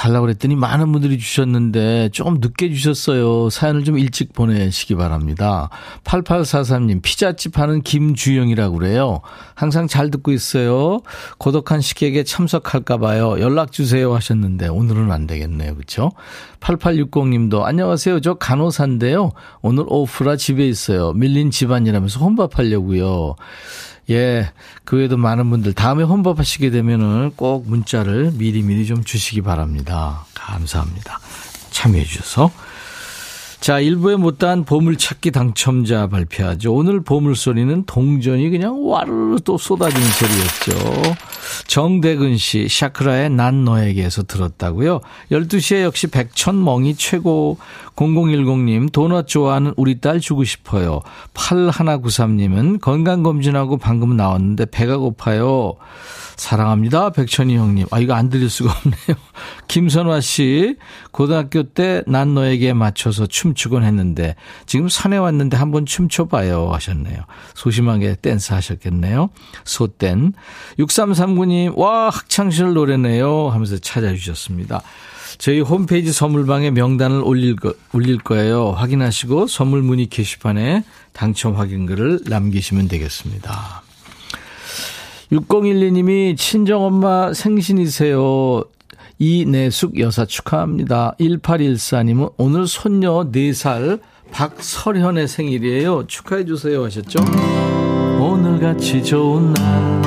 [0.00, 3.50] 달라고 그랬더니 많은 분들이 주셨는데 조금 늦게 주셨어요.
[3.50, 5.68] 사연을 좀 일찍 보내시기 바랍니다.
[6.04, 9.20] 8843님, 피자집 하는 김주영이라고 그래요.
[9.54, 11.00] 항상 잘 듣고 있어요.
[11.36, 13.40] 고독한 식객에 참석할까봐요.
[13.40, 15.74] 연락주세요 하셨는데 오늘은 안 되겠네요.
[15.74, 16.12] 그쵸?
[16.60, 18.20] 8860님도 안녕하세요.
[18.20, 19.32] 저 간호사인데요.
[19.60, 21.12] 오늘 오프라 집에 있어요.
[21.12, 23.36] 밀린 집안이라면서 혼밥하려고요.
[24.08, 24.50] 예,
[24.84, 30.24] 그 외에도 많은 분들 다음에 혼밥하시게 되면은 꼭 문자를 미리미리 좀 주시기 바랍니다.
[30.34, 31.20] 감사합니다.
[31.70, 32.50] 참여해 주셔서.
[33.60, 36.72] 자, 일부에 못다한 보물찾기 당첨자 발표하죠.
[36.72, 41.02] 오늘 보물소리는 동전이 그냥 와르르 또 쏟아지는 소리였죠.
[41.66, 45.00] 정대근 씨, 샤크라의 난 너에게서 들었다고요.
[45.30, 47.58] 12시에 역시 백천멍이 최고
[47.96, 51.02] 0010님, 도넛 좋아하는 우리 딸 주고 싶어요.
[51.34, 55.76] 8193님은 건강검진하고 방금 나왔는데 배가 고파요.
[56.40, 57.10] 사랑합니다.
[57.10, 57.86] 백천희 형님.
[57.90, 59.18] 아, 이거 안 드릴 수가 없네요.
[59.68, 60.76] 김선화 씨,
[61.10, 64.34] 고등학교 때 난 너에게 맞춰서 춤추곤 했는데,
[64.66, 66.70] 지금 산에 왔는데 한번 춤춰봐요.
[66.72, 67.24] 하셨네요.
[67.54, 69.30] 소심하게 댄스 하셨겠네요.
[69.64, 70.32] 소댄.
[70.78, 73.48] 6339님, 와, 학창시절 노래네요.
[73.48, 74.82] 하면서 찾아주셨습니다.
[75.38, 78.72] 저희 홈페이지 선물방에 명단을 올릴, 거, 올릴 거예요.
[78.72, 83.82] 확인하시고 선물 문의 게시판에 당첨 확인글을 남기시면 되겠습니다.
[85.32, 88.64] 6012님이 친정엄마 생신이세요.
[89.20, 91.14] 이내숙 여사 축하합니다.
[91.20, 94.00] 1814님은 오늘 손녀 4살
[94.32, 96.06] 박설현의 생일이에요.
[96.06, 97.18] 축하해 주세요 하셨죠?
[98.18, 100.00] 오늘같이 좋은 날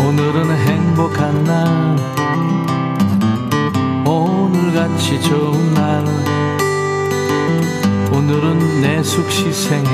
[0.00, 1.96] 오늘은 행복한 날
[4.06, 6.04] 오늘같이 좋은 날
[8.10, 9.90] 오늘은 내숙 씨 생일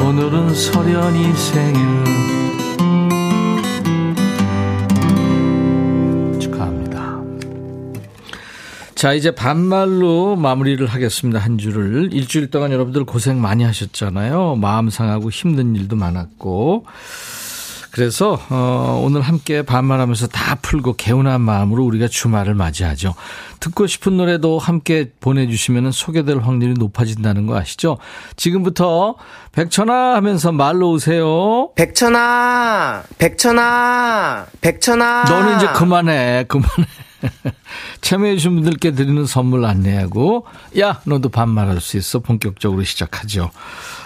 [0.00, 2.27] 오늘은 설연이 생일
[8.98, 11.38] 자, 이제 반말로 마무리를 하겠습니다.
[11.38, 12.12] 한 주를.
[12.12, 14.56] 일주일 동안 여러분들 고생 많이 하셨잖아요.
[14.56, 16.84] 마음 상하고 힘든 일도 많았고.
[17.92, 23.14] 그래서 어, 오늘 함께 반말하면서 다 풀고 개운한 마음으로 우리가 주말을 맞이하죠.
[23.60, 27.98] 듣고 싶은 노래도 함께 보내주시면 소개될 확률이 높아진다는 거 아시죠?
[28.34, 29.14] 지금부터
[29.52, 31.70] 백천아 하면서 말로 오세요.
[31.76, 35.24] 백천아, 백천아, 백천아.
[35.28, 37.07] 너는 이제 그만해, 그만해.
[38.00, 40.46] 참여해주신 분들께 드리는 선물 안내하고,
[40.78, 42.20] 야, 너도 반말할 수 있어.
[42.20, 43.50] 본격적으로 시작하죠.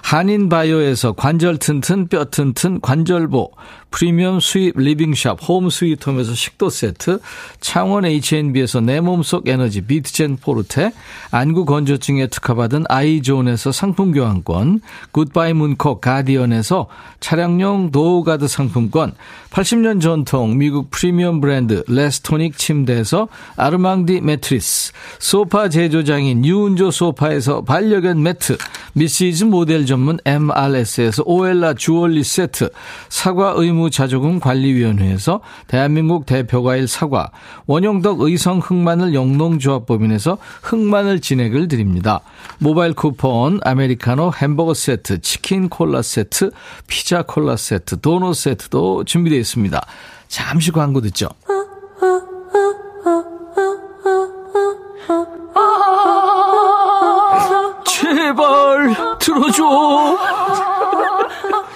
[0.03, 3.53] 한인바이오에서 관절 튼튼, 뼈 튼튼, 관절보,
[3.93, 7.21] 프리미엄 수입 living shop, 홈 스위트홈에서 식도 세트,
[7.61, 10.93] 창원 H&B에서 내 몸속 에너지 비트젠 포르테,
[11.31, 14.81] 안구 건조증에 특허받은 아이존에서 상품 교환권,
[15.13, 16.89] 굿바이 문콕 가디언에서
[17.21, 19.13] 차량용 door guard 상품권,
[19.51, 28.57] 80년 전통 미국 프리미엄 브랜드 레스토닉 침대에서 아르망디 매트리스, 소파 제조장인 유운조 소파에서 반려견 매트,
[28.95, 32.71] 미시즈 모델 전문 MRS에서 오엘라 주얼리 세트,
[33.11, 37.31] 사과 의무 자조금관리위원회에서 대한민국 대표과일 사과,
[37.67, 42.21] 원형덕 의성 흑마늘 영농조합법인에서 흑마늘 진액을 드립니다.
[42.59, 46.51] 모바일 쿠폰, 아메리카노 햄버거 세트, 치킨 콜라 세트,
[46.87, 49.81] 피자 콜라 세트, 도넛 세트도 준비되어 있습니다.
[50.29, 51.29] 잠시 광고 듣죠.
[57.85, 60.42] 제발 들어줘.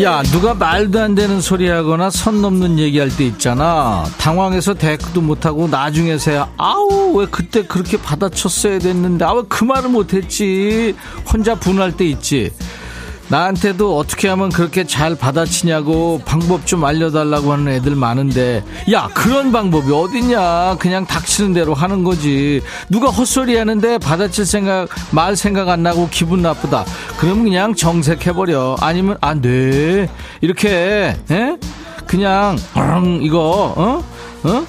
[0.00, 4.04] 야, 누가 말도 안 되는 소리 하거나 선 넘는 얘기할 때 있잖아.
[4.18, 10.94] 당황해서 대꾸도 못하고 나중에서야, 아우, 왜 그때 그렇게 받아쳤어야 됐는데, 아, 왜그 말을 못했지.
[11.30, 12.52] 혼자 분할 때 있지.
[13.28, 19.92] 나한테도 어떻게 하면 그렇게 잘 받아치냐고 방법 좀 알려달라고 하는 애들 많은데 야 그런 방법이
[19.92, 26.08] 어딨냐 그냥 닥치는 대로 하는 거지 누가 헛소리 하는데 받아칠 생각 말 생각 안 나고
[26.10, 26.84] 기분 나쁘다
[27.18, 30.08] 그럼 그냥 정색해버려 아니면 안 돼
[30.40, 31.56] 이렇게 에?
[32.06, 32.58] 그냥
[33.22, 34.02] 이거 어?
[34.42, 34.66] 어?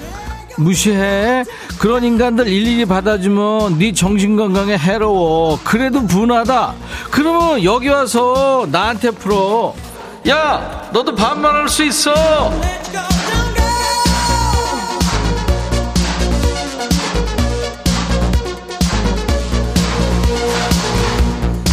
[0.60, 1.44] 무시해.
[1.78, 5.58] 그런 인간들 일일이 받아주면 네 정신건강에 해로워.
[5.64, 6.74] 그래도 분하다.
[7.10, 9.74] 그러면 여기 와서 나한테 풀어.
[10.28, 12.12] 야 너도 반말할 수 있어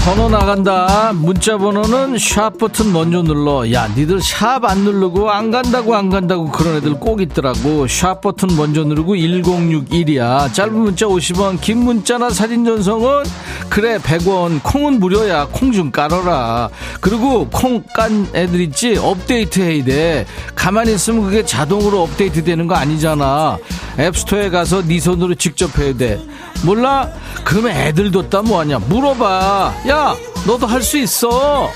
[0.08, 1.12] 번호 나간다.
[1.14, 3.70] 문자 번호는 샵 버튼 먼저 눌러.
[3.74, 7.88] 야, 니들 샵 안 누르고 안 간다고 안 간다고 그런 애들 꼭 있더라고.
[7.90, 10.54] 샵 버튼 먼저 누르고 1061이야.
[10.54, 13.26] 짧은 문자 50원, 긴 문자나 사진 전송은
[13.68, 14.64] 그래 100원.
[14.64, 15.50] 콩은 무료야.
[15.52, 16.70] 콩 좀 깔아라.
[17.02, 18.96] 그리고 콩 깐 애들 있지?
[18.96, 20.26] 업데이트 해야 돼.
[20.56, 23.58] 가만히 있으면 그게 자동으로 업데이트 되는 거 아니잖아.
[24.00, 26.22] 앱스토어에 가서 네 손으로 직접 해야 돼.
[26.64, 27.10] 몰라?
[27.44, 28.80] 그러면 애들 뒀다 뭐하냐?
[28.80, 29.74] 물어봐.
[29.88, 29.97] 야,
[30.46, 31.70] 너도 할 수 있어.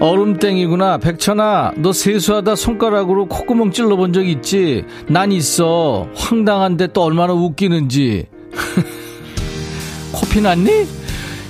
[0.00, 0.98] 얼음땡이구나.
[0.98, 4.84] 백천아, 너 세수하다 손가락으로 콧구멍 찔러본 적 있지?
[5.06, 6.08] 난 있어.
[6.16, 8.26] 황당한데 또 얼마나 웃기는지.
[10.12, 10.86] 코피 났니?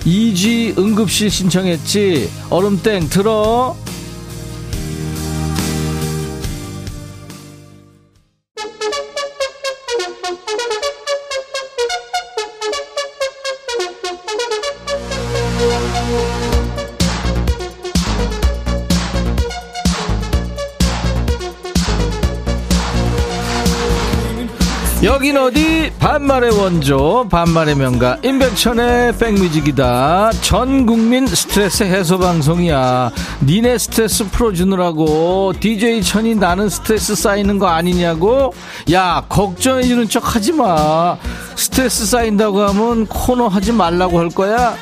[0.04, 2.28] 이지 응급실 신청했지?
[2.50, 3.74] 얼음땡 들어?
[26.72, 30.30] 원조 반말의 명가 임백천의 백뮤직이다.
[30.40, 33.10] 전 국민 스트레스 해소 방송이야.
[33.44, 38.54] 니네 스트레스 풀어주느라고 DJ 천이 나는 스트레스 쌓이는 거 아니냐고?
[38.90, 41.18] 야 걱정해주는 척 하지마.
[41.56, 44.74] 스트레스 쌓인다고 하면 코너 하지 말라고 할 거야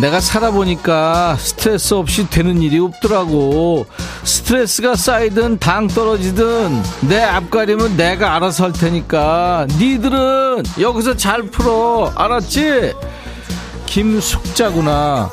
[0.00, 3.86] 내가 살아보니까 스트레스 없이 되는 일이 없더라고.
[4.22, 12.12] 스트레스가 쌓이든 당 떨어지든 내 앞가림은 내가 알아서 할 테니까 니들은 여기서 잘 풀어.
[12.14, 12.94] 알았지?
[13.86, 15.30] 김숙자구나.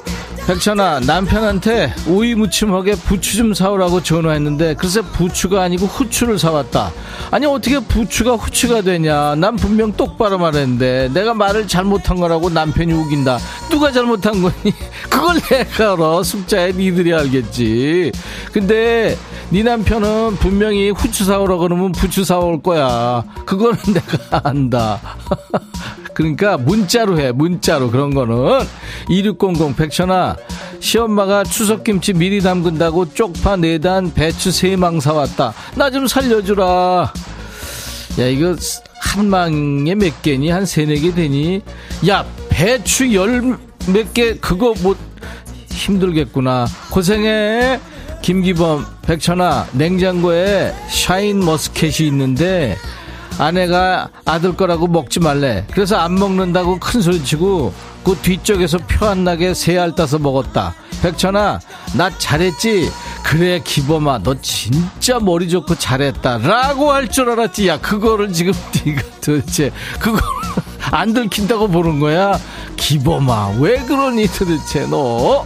[0.47, 6.91] 백천아 남편한테 오이 무침하게 부추 좀 사오라고 전화했는데 글쎄 부추가 아니고 후추를 사왔다.
[7.31, 9.33] 아니 어떻게 부추가 후추가 되냐?
[9.35, 13.39] 난 분명 똑바로 말했는데 내가 말을 잘못한 거라고 남편이 우긴다.
[13.71, 14.71] 누가 잘못한 거니?
[15.09, 16.21] 그걸 내가 알아.
[16.21, 18.11] 숙자에 니들이 알겠지.
[18.53, 19.17] 근데
[19.49, 23.23] 네 남편은 분명히 후추 사오라 그러면 부추 사올 거야.
[23.47, 25.01] 그거는 내가 안다
[26.15, 27.91] 그러니까 문자로 해 문자로.
[27.91, 28.65] 그런 거는
[29.09, 30.35] 2600 백천아
[30.79, 35.53] 시엄마가 추석김치 미리 담근다고 쪽파 4단 배추 3망 사왔다.
[35.75, 37.13] 나 좀 살려주라.
[38.19, 38.55] 야 이거
[38.99, 40.49] 한 망에 몇 개니?
[40.49, 41.61] 한 세네 개 되니?
[42.07, 44.95] 야 배추 열 몇 개 그거 뭐
[45.69, 46.65] 힘들겠구나.
[46.89, 47.79] 고생해.
[48.21, 52.75] 김기범 백천아 냉장고에 샤인 머스켓이 있는데
[53.37, 55.65] 아내가 아들 거라고 먹지 말래.
[55.71, 60.73] 그래서 안 먹는다고 큰 소리 치고 그 뒤쪽에서 표 안 나게 새 알 따서 먹었다.
[61.01, 61.59] 백천아,
[61.95, 62.89] 나 잘했지?
[63.23, 66.37] 그래, 기범아, 너 진짜 머리 좋고 잘했다.
[66.39, 67.67] 라고 할 줄 알았지.
[67.67, 68.53] 야, 그거를 지금
[68.85, 70.21] 네가 도대체, 그걸
[70.91, 72.39] 안 들킨다고 보는 거야?
[72.77, 75.45] 기범아, 왜 그러니 도대체 너?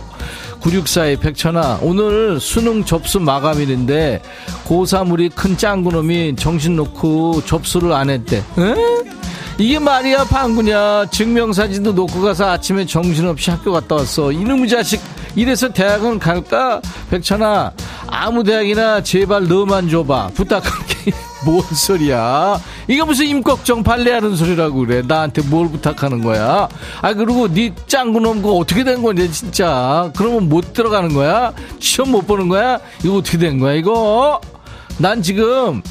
[0.59, 4.21] 9642 백천아 오늘 수능 접수 마감일인데
[4.67, 8.37] 고3 우리 큰 짱구놈이 정신 놓고 접수를 안 했대.
[8.37, 8.75] 에?
[9.57, 11.07] 이게 말이야 방구냐?
[11.11, 14.31] 증명사진도 놓고 가서 아침에 정신없이 학교 갔다 왔어.
[14.31, 15.01] 이놈의 자식
[15.35, 16.81] 이래서 대학은 갈까?
[17.09, 17.71] 백천아
[18.07, 20.31] 아무 대학이나 제발 너만 줘봐.
[20.33, 21.11] 부탁할게.
[21.45, 22.59] 뭔 소리야?
[22.89, 25.01] 이거 무슨 임꺽정 발레하는 소리라고 그래?
[25.07, 26.67] 나한테 뭘 부탁하는 거야?
[27.01, 30.11] 아 그리고 네 짱구 놈 그거 어떻게 된 거냐 진짜?
[30.17, 31.53] 그러면 못 들어가는 거야?
[31.79, 32.79] 시험 못 보는 거야?
[33.05, 34.41] 이거 어떻게 된 거야 이거?
[34.97, 35.81] 난 지금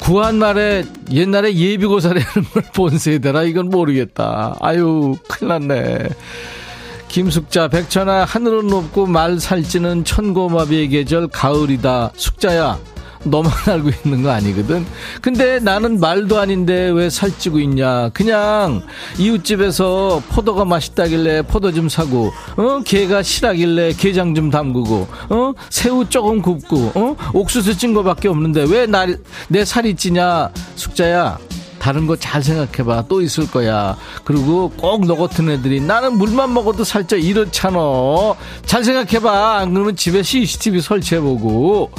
[0.00, 3.44] 구한 말에 옛날에 예비고사라는 걸 본 세대라.
[3.44, 4.56] 이건 모르겠다.
[4.60, 6.08] 아유 큰일 났네
[7.12, 12.12] 김숙자 백천아 하늘은 높고 말 살찌는 천고마비의 계절 가을이다.
[12.16, 12.78] 숙자야
[13.24, 14.86] 너만 알고 있는 거 아니거든?
[15.20, 18.08] 근데 나는 말도 아닌데 왜 살찌고 있냐?
[18.14, 18.82] 그냥
[19.18, 22.80] 이웃집에서 포도가 맛있다길래 포도 좀 사고 어?
[22.82, 25.52] 게가 실하길래 게장 좀 담그고 어?
[25.68, 27.16] 새우 조금 굽고 어?
[27.34, 30.50] 옥수수 찐 거밖에 없는데 왜내 살이 찌냐?
[30.76, 31.38] 숙자야
[31.82, 33.06] 다른 거 잘 생각해봐.
[33.08, 33.96] 또 있을 거야.
[34.22, 37.78] 그리고 꼭 너 같은 애들이 나는 물만 먹어도 살쪄 이렇잖아.
[38.64, 39.58] 잘 생각해봐.
[39.58, 41.90] 안 그러면 집에 CCTV 설치해보고.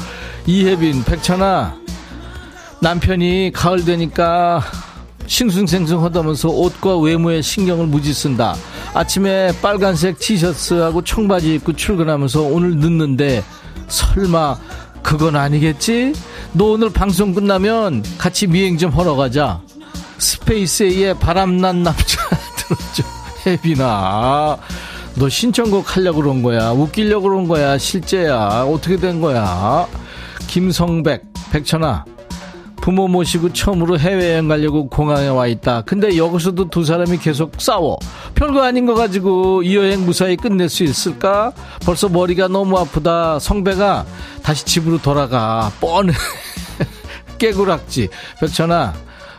[0.45, 1.76] 이혜빈, 백천아.
[2.80, 4.62] 남편이 가을 되니까
[5.28, 8.55] 싱숭생숭 하다면서 옷과 외모에 신경을 무지 쓴다.
[8.93, 13.43] 아침에 빨간색 티셔츠하고 청바지 입고 출근하면서 오늘 늦는데
[13.89, 14.55] 설마
[15.01, 16.14] 그건 아니겠지?
[16.53, 19.60] 너 오늘 방송 끝나면 같이 미행 좀 하러 가자.
[20.24, 22.21] 스페이스의 바람난 남자
[22.55, 23.03] 들어줘.
[23.45, 24.57] 혜빈아.
[25.15, 26.71] 너 신청곡 하려고 그런 거야.
[26.71, 27.78] 웃기려고 그런 거야.
[27.78, 28.63] 실제야.
[28.63, 29.86] 어떻게 된 거야?
[30.47, 32.05] 김성백, 백천아.
[32.78, 35.82] 부모 모시고 처음으로 해외여행 가려고 공항에 와 있다.
[35.82, 37.97] 근데 여기서도 두 사람이 계속 싸워.
[38.36, 41.53] 별거 아닌 거 가지고 이 여행 무사히 끝낼 수 있을까?
[41.86, 43.39] 벌써 머리가 너무 아프다.
[43.39, 44.05] 성배가
[44.41, 45.71] 다시 집으로 돌아가.
[45.80, 46.11] 뻔해.
[47.39, 48.09] 깨구락지.
[48.41, 48.93] 백천아,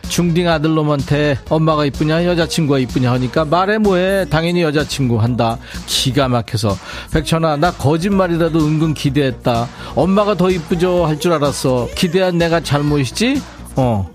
[0.09, 4.25] 중딩 아들 놈한테 엄마가 이쁘냐 여자친구가 이쁘냐 하니까 말해 뭐해.
[4.29, 5.57] 당연히 여자친구 한다.
[5.85, 6.77] 기가 막혀서.
[7.11, 9.67] 백천아 나 거짓말이라도 은근 기대했다.
[9.95, 11.87] 엄마가 더 이쁘죠 할 줄 알았어.
[11.95, 13.41] 기대한 내가 잘못이지?
[13.77, 14.09] 어.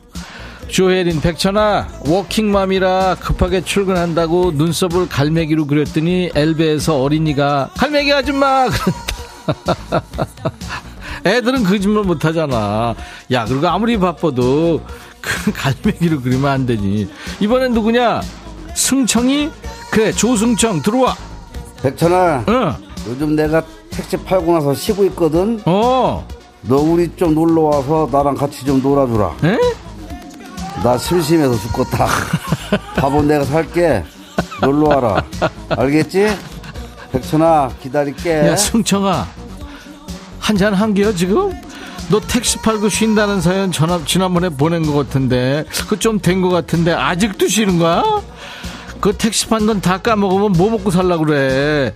[0.69, 8.69] 조혜린 백천아 워킹맘이라 급하게 출근한다고 눈썹을 갈매기로 그렸더니 엘베에서 어린이가 갈매기 아줌마!
[11.27, 12.95] 애들은 거짓말 못하잖아.
[13.33, 14.81] 야 그리고 아무리 바빠도
[15.21, 17.09] 그 갈매기로 그리면 안 되니.
[17.41, 18.21] 이번엔 누구냐?
[18.75, 19.51] 승청이?
[19.91, 21.17] 그래, 조승청, 들어와.
[21.83, 22.75] 백천아, 응.
[23.09, 25.61] 요즘 내가 택시 팔고 나서 쉬고 있거든.
[25.65, 26.27] 어.
[26.63, 29.37] 너 우리 좀 놀러 와서 나랑 같이 좀 놀아주라.
[29.45, 29.59] 에?
[30.85, 32.07] 나 심심해서 죽겠다.
[32.97, 34.05] 밥은 내가 살게.
[34.63, 35.25] 놀러 와라.
[35.71, 36.29] 알겠지?
[37.13, 38.47] 백천아, 기다릴게.
[38.49, 39.27] 야, 승청아.
[40.39, 41.53] 한 잔 한개요, 지금?
[42.11, 46.93] 너 택시 팔고 쉰다는 사연 전화 지난번에 보낸 것 같은데 그 좀 된 것 같은데
[46.93, 48.03] 아직도 쉬는 거야?
[49.01, 51.95] 그 택시 판 돈 다 까먹으면 뭐 먹고 살라 그래?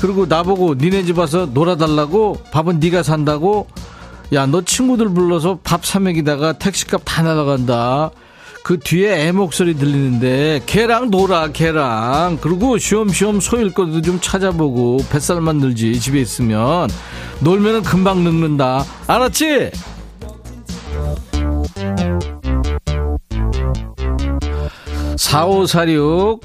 [0.00, 3.68] 그리고 나보고 니네 집 와서 놀아달라고 밥은 네가 산다고?
[4.32, 8.10] 야 너 친구들 불러서 밥 사 먹이다가 택시값 다 날아간다.
[8.62, 15.56] 그 뒤에 애 목소리 들리는데 걔랑 놀아 걔랑 그리고 쉬엄쉬엄 소일 것도 좀 찾아보고 뱃살만
[15.56, 16.88] 늘지 집에 있으면
[17.40, 19.72] 놀면은 금방 늙는다 알았지?
[25.16, 26.40] 사오사육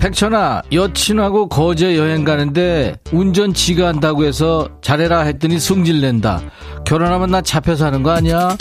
[0.00, 6.40] 백천아 여친하고 거제 여행 가는데 운전 지가 한다고 해서 잘해라 했더니 승질낸다
[6.84, 8.56] 결혼하면 나 잡혀서 하는 거 아니야?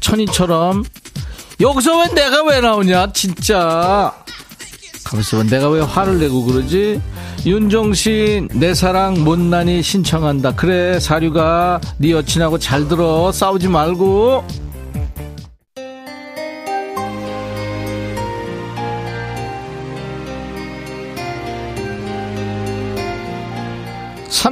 [0.00, 0.84] 천이처럼
[1.60, 4.12] 여기서 왜 내가 왜 나오냐 진짜.
[5.04, 5.42] 가만있어 봐.
[5.44, 7.00] 내가 왜 화를 내고 그러지?
[7.46, 10.54] 윤종신 내 사랑 못난이 신청한다.
[10.54, 13.32] 그래 사류가 네 여친하고 잘 들어.
[13.32, 14.44] 싸우지 말고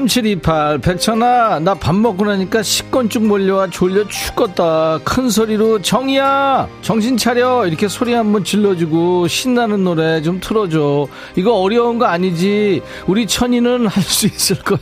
[0.06, 4.98] 3728 백천아 나 밥 먹고 나니까 식곤증 몰려와 졸려 죽겠다.
[5.04, 7.66] 큰 소리로 정이야 정신 차려.
[7.66, 11.06] 이렇게 소리 한번 질러주고 신나는 노래 좀 틀어줘.
[11.36, 12.82] 이거 어려운 거 아니지?
[13.06, 14.78] 우리 천이는 할 수 있을 거야.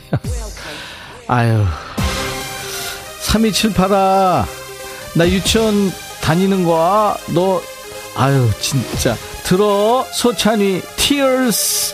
[1.27, 1.63] 아유
[3.21, 4.43] 3278아
[5.15, 5.91] 나 유치원
[6.21, 7.15] 다니는 거야?
[7.33, 7.61] 너
[8.17, 9.15] 아유 진짜.
[9.43, 10.81] 들어 소찬이.
[10.97, 11.93] Tears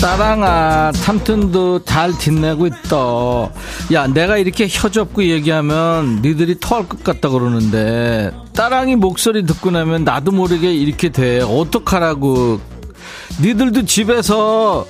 [0.00, 3.50] 따랑아 탐튼도 잘 빛내고 있다.
[3.92, 10.32] 야 내가 이렇게 혀접고 얘기하면 니들이 토할 것 같다 그러는데 따랑이 목소리 듣고 나면 나도
[10.32, 11.40] 모르게 이렇게 돼.
[11.42, 12.60] 어떡하라고.
[13.42, 14.86] 니들도 집에서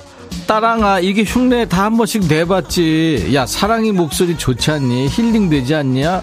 [0.47, 3.31] 따랑아 이게 흉내 다 한 번씩 내봤지.
[3.33, 5.07] 야 사랑이 목소리 좋지 않니?
[5.09, 6.21] 힐링 되지 않냐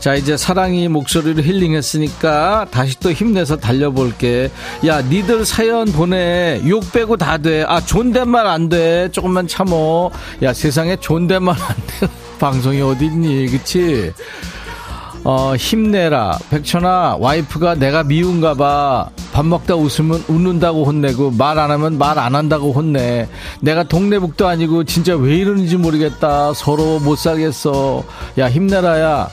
[0.00, 4.50] 자 이제 사랑이 목소리로 힐링했으니까 다시 또 힘내서 달려볼게
[4.86, 10.10] 야 니들 사연 보내 욕 빼고 다 돼 아 존댓말 안 돼 조금만 참어
[10.42, 14.12] 야 세상에 존댓말 안돼 방송이 어딨니 그치
[15.22, 16.38] 어, 힘내라.
[16.48, 19.10] 백천아, 와이프가 내가 미운가 봐.
[19.34, 23.28] 밥 먹다 웃으면 웃는다고 혼내고, 말 안 하면 말 안 한다고 혼내.
[23.60, 26.54] 내가 동네북도 아니고, 진짜 왜 이러는지 모르겠다.
[26.54, 28.02] 서로 못 살겠어.
[28.38, 29.28] 야, 힘내라, 야.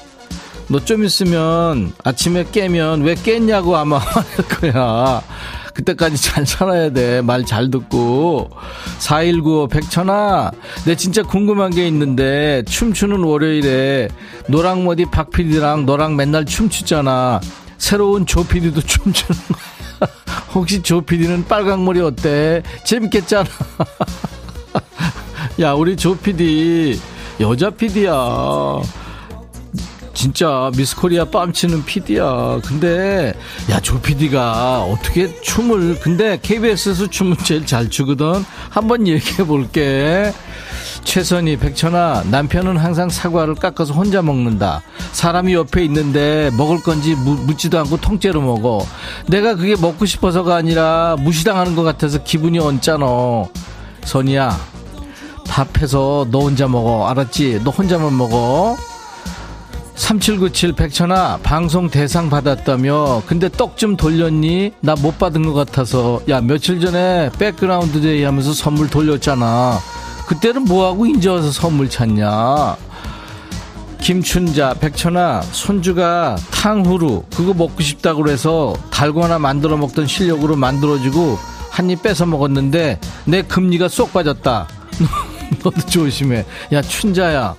[0.69, 5.21] 너 좀 있으면 아침에 깨면 왜 깼냐고 아마 할 거야.
[5.73, 7.21] 그때까지 잘 살아야 돼.
[7.21, 8.49] 말 잘 듣고.
[8.99, 10.51] 4195 백천아,
[10.85, 14.09] 내 진짜 궁금한 게 있는데, 춤추는 월요일에
[14.49, 17.39] 노랑머리 박PD랑 너랑 맨날 춤추잖아.
[17.77, 20.09] 새로운 조PD도 춤추는 거야.
[20.53, 22.63] 혹시 조PD는 빨강머리 어때?
[22.83, 23.47] 재밌겠잖아.
[25.61, 26.99] 야, 우리 조PD,
[27.39, 28.81] 여자 PD야.
[30.17, 32.59] 진짜 미스코리아 빰치는 PD야.
[32.65, 33.35] 근데,
[33.69, 38.43] 야, 조 PD가 어떻게 춤을, 근데 KBS에서 춤은 제일 잘 추거든?
[38.71, 40.33] 한번 얘기해 볼게.
[41.03, 44.81] 최선희, 백천아, 남편은 항상 사과를 깎아서 혼자 먹는다.
[45.11, 48.83] 사람이 옆에 있는데 먹을 건지 묻지도 않고 통째로 먹어.
[49.27, 53.05] 내가 그게 먹고 싶어서가 아니라 무시당하는 것 같아서 기분이 언짢아.
[54.03, 54.59] 선희야,
[55.47, 57.07] 밥해서 너 혼자 먹어.
[57.07, 57.61] 알았지?
[57.63, 58.75] 너 혼자만 먹어.
[60.01, 63.23] 3797 백천아 방송 대상 받았다며.
[63.25, 64.71] 근데 떡 좀 돌렸니?
[64.79, 66.21] 나 못 받은 것 같아서.
[66.29, 69.79] 야 며칠 전에 백그라운드 day 하면서 선물 돌렸잖아.
[70.27, 72.75] 그때는 뭐하고 인제 와서 선물 찾냐?
[73.99, 81.37] 김춘자 백천아 손주가 탕후루 그거 먹고 싶다고 그래서 달고나 만들어 먹던 실력으로 만들어주고
[81.71, 84.67] 한 입 뺏어 먹었는데 내 금리가 쏙 빠졌다.
[85.63, 86.45] 너도 조심해.
[86.71, 87.55] 야 춘자야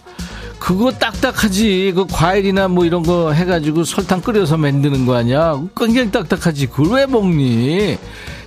[0.59, 1.92] 그거 딱딱하지.
[1.94, 5.61] 그 과일이나 뭐 이런 거 해가지고 설탕 끓여서 만드는 거 아니야?
[5.76, 6.66] 굉장히 딱딱하지.
[6.66, 7.96] 그걸 왜 먹니?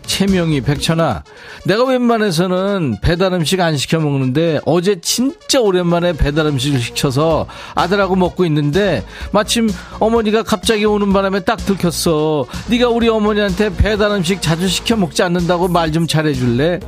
[0.05, 1.24] 최명희, 백천아.
[1.66, 7.45] 내가 웬만해서는 배달 음식 안 시켜 먹는데 어제 진짜 오랜만에 배달 음식을 시켜서
[7.76, 12.45] 아들하고 먹고 있는데 마침 어머니가 갑자기 오는 바람에 딱 들켰어.
[12.68, 16.80] 네가 우리 어머니한테 배달 음식 자주 시켜 먹지 않는다고 말 좀 잘해줄래?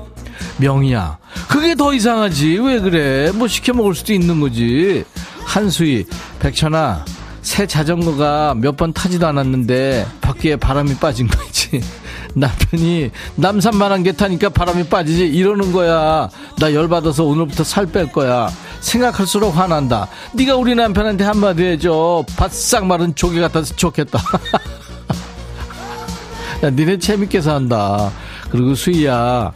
[0.58, 1.18] 명이야.
[1.50, 2.58] 그게 더 이상하지.
[2.60, 3.32] 왜 그래?
[3.32, 5.04] 뭐 시켜 먹을 수도 있는 거지.
[5.46, 6.06] 한수희,
[6.40, 7.06] 백천아,
[7.42, 11.82] 새 자전거가 몇 번 타지도 않았는데 바퀴에 바람이 빠진 거 있지.
[12.36, 16.30] 남편이 남산만한 게 타니까 바람이 빠지지 이러는 거야.
[16.60, 18.50] 나 열받아서 오늘부터 살 뺄 거야.
[18.80, 20.08] 생각할수록 화난다.
[20.34, 22.26] 네가 우리 남편한테 한마디 해줘.
[22.36, 24.20] 바싹 마른 조개 같아서 좋겠다.
[26.64, 28.12] 야, 니네 재밌게 산다.
[28.50, 29.52] 그리고 수희야,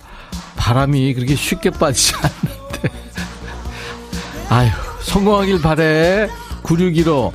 [0.57, 2.89] 바람이 그렇게 쉽게 빠지지 않는데.
[4.49, 4.69] 아휴,
[5.03, 6.27] 성공하길 바래.
[6.63, 7.31] 9615.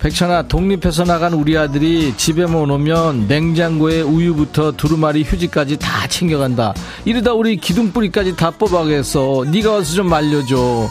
[0.00, 6.74] 백천아, 독립해서 나간 우리 아들이 집에만 오면 냉장고에 우유부터 두루마리 휴지까지 다 챙겨간다.
[7.06, 9.44] 이러다 우리 기둥뿌리까지 다 뽑아가겠어.
[9.50, 10.88] 네가 와서 좀 말려줘.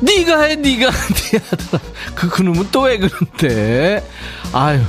[0.00, 0.90] 네가 해, 네가.
[1.32, 1.80] 네 아들아.
[2.14, 4.06] 그, 그놈은 또 왜 그런데?
[4.52, 4.80] 아휴.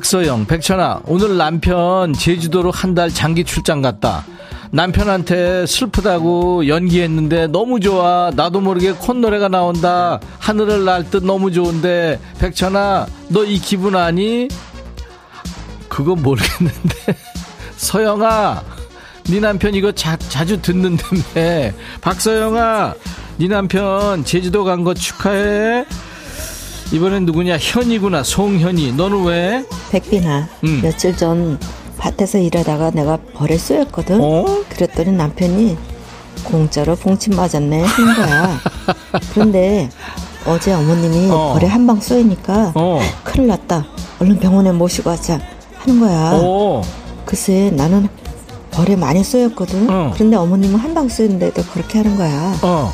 [0.00, 4.26] 박서영, 백천아, 오늘 남편 제주도로 한 달 장기 출장 갔다.
[4.70, 8.30] 남편한테 슬프다고 연기했는데 너무 좋아.
[8.34, 10.20] 나도 모르게 콧노래가 나온다.
[10.38, 12.20] 하늘을 날 듯 너무 좋은데.
[12.38, 14.48] 백천아, 너 이 기분 아니?
[15.88, 17.16] 그거 모르겠는데.
[17.78, 18.62] 서영아,
[19.30, 21.22] 네 남편 이거 자, 자주 듣는다며.
[22.02, 22.92] 박서영아,
[23.38, 25.86] 네 남편 제주도 간 거 축하해.
[26.92, 27.58] 이번엔 누구냐?
[27.58, 28.22] 현이구나.
[28.22, 28.92] 송현이.
[28.92, 29.64] 너는 왜?
[29.90, 30.80] 백빈아, 음.
[30.82, 31.58] 며칠 전
[31.98, 34.20] 밭에서 일하다가 내가 벌에 쏘였거든.
[34.22, 34.44] 어?
[34.68, 35.76] 그랬더니 남편이
[36.44, 38.60] 공짜로 봉침 맞았네 하는 거야.
[39.34, 39.88] 그런데
[40.46, 41.54] 어제 어머님이 어.
[41.54, 43.00] 벌에 한 방 쏘이니까 어.
[43.24, 43.84] 큰일 났다.
[44.20, 45.40] 얼른 병원에 모시고 가자
[45.78, 46.32] 하는 거야.
[46.34, 46.82] 오.
[47.24, 48.08] 글쎄 나는
[48.70, 49.90] 벌에 많이 쏘였거든.
[49.90, 50.12] 어.
[50.14, 52.56] 그런데 어머님은 한 방 쏘였는데도 그렇게 하는 거야.
[52.62, 52.92] 어.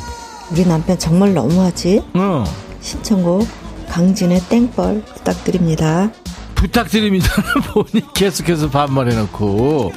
[0.51, 2.03] 우리 남편 정말 너무하지?
[2.15, 2.43] 어.
[2.81, 3.47] 신청곡
[3.93, 6.09] 강진의 땡벌 부탁드립니다.
[6.55, 7.27] 부탁드립니다.
[7.71, 9.93] 보니 계속해서 반말해놓고.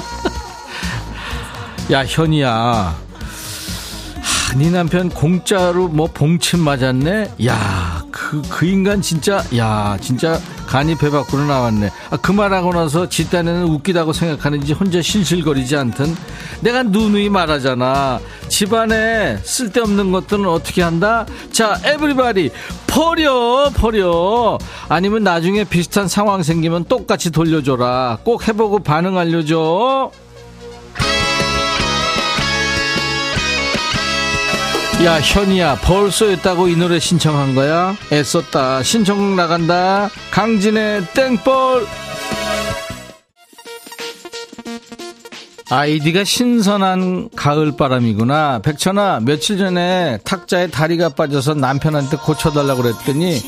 [1.92, 2.50] 야, 현이야.
[4.22, 7.34] 하, 네 남편 공짜로 뭐 봉침 맞았네?
[7.44, 11.90] 야, 그, 그 인간 진짜, 야, 진짜 간이 배 밖으로 나왔네.
[12.08, 16.16] 아, 그 말하고 나서 지 딴에는 웃기다고 생각하는지 혼자 실실거리지 않든
[16.60, 18.20] 내가 누누이 말하잖아.
[18.48, 21.26] 집안에 쓸데없는 것들은 어떻게 한다?
[21.52, 22.50] 자, 에브리바디,
[22.86, 24.58] 버려, 버려.
[24.88, 28.18] 아니면 나중에 비슷한 상황 생기면 똑같이 돌려줘라.
[28.24, 30.10] 꼭 해보고 반응 알려줘.
[35.04, 37.96] 야 현이야 벌써 했다고 이 노래 신청한 거야?
[38.12, 41.86] 애썼다 신청곡 나간다 강진의 땡벌
[45.70, 48.58] 아이디가 신선한 가을바람이구나.
[48.58, 53.40] 백천아 며칠 전에 탁자에 다리가 빠져서 남편한테 고쳐달라고 그랬더니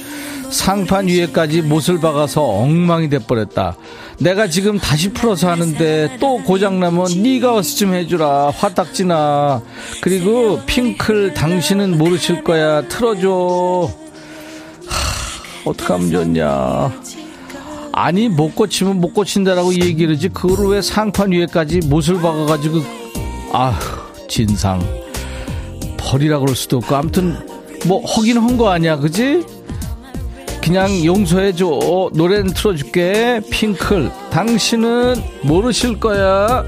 [0.49, 3.77] 상판 위에까지 못을 박아서 엉망이 돼버렸다.
[4.19, 8.51] 내가 지금 다시 풀어서 하는데 또 고장나면 네가 와서 좀 해주라.
[8.51, 9.61] 화딱지나.
[10.01, 12.87] 그리고 핑클 당신은 모르실 거야.
[12.87, 13.91] 틀어줘.
[14.87, 16.93] 하, 어떡하면 좋냐
[17.93, 22.81] 아니 못 고치면 못 고친다라고 얘기를 하지 그거를 왜 상판 위에까지 못을 박아가지고
[23.53, 23.75] 아휴
[24.29, 24.81] 진상.
[25.99, 26.95] 버리라 그럴 수도 없고.
[26.97, 27.37] 아무튼
[27.87, 29.45] 뭐 허긴 한 거 아니야 그지?
[30.63, 32.11] 그냥 용서해줘.
[32.15, 33.41] 노래는 틀어줄게.
[33.51, 34.11] 핑클.
[34.31, 36.65] 당신은 모르실 거야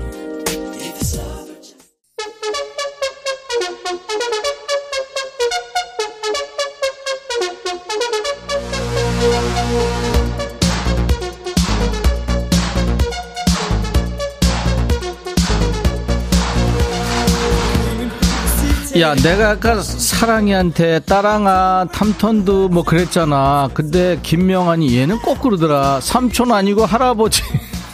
[19.01, 23.69] 야, 내가 아까 사랑이한테 따랑아, 탐턴도 뭐 그랬잖아.
[23.75, 26.01] 근데 김명환이 얘는 꼭 그러더라.
[26.01, 27.43] 삼촌 아니고 할아버지.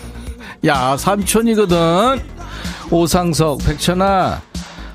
[0.67, 2.21] 야, 삼촌이거든.
[2.91, 4.43] 오상석, 백천아,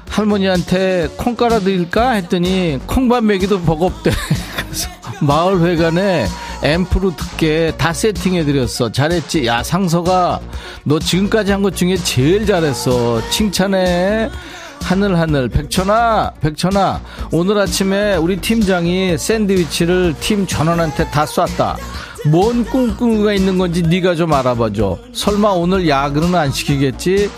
[0.10, 2.12] 할머니한테 콩 깔아 드릴까?
[2.12, 4.12] 했더니 콩밥 먹이도 버겁대.
[4.58, 4.90] 그래서
[5.22, 6.28] 마을회관에
[6.62, 8.92] 앰프로 듣게 다 세팅해드렸어.
[8.92, 9.48] 잘했지?
[9.48, 10.40] 야, 상서가
[10.84, 13.28] 너 지금까지 한 것 중에 제일 잘했어.
[13.32, 14.30] 칭찬해.
[14.86, 17.02] 하늘하늘 백천아 백천아.
[17.32, 21.76] 오늘 아침에 우리 팀장이 샌드위치를 팀 전원한테 다 쐈다.
[22.28, 25.00] 뭔 꿍꿍이가 있는 건지 네가 좀 알아봐줘.
[25.12, 27.32] 설마 오늘 야근은 안 시키겠지?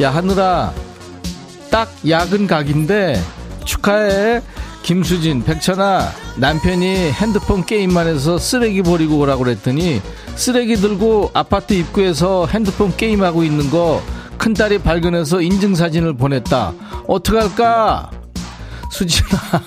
[0.00, 0.72] 야 하늘아.
[1.72, 3.20] 딱 야근 각인데
[3.64, 4.40] 축하해.
[4.84, 6.08] 김수진 백천아.
[6.36, 10.00] 남편이 핸드폰 게임만 해서 쓰레기 버리고 오라고 그랬더니
[10.36, 14.00] 쓰레기 들고 아파트 입구에서 핸드폰 게임하고 있는 거
[14.42, 16.72] 큰딸이 발견해서 인증사진을 보냈다.
[17.06, 18.10] 어떡할까?
[18.90, 19.38] 수진아.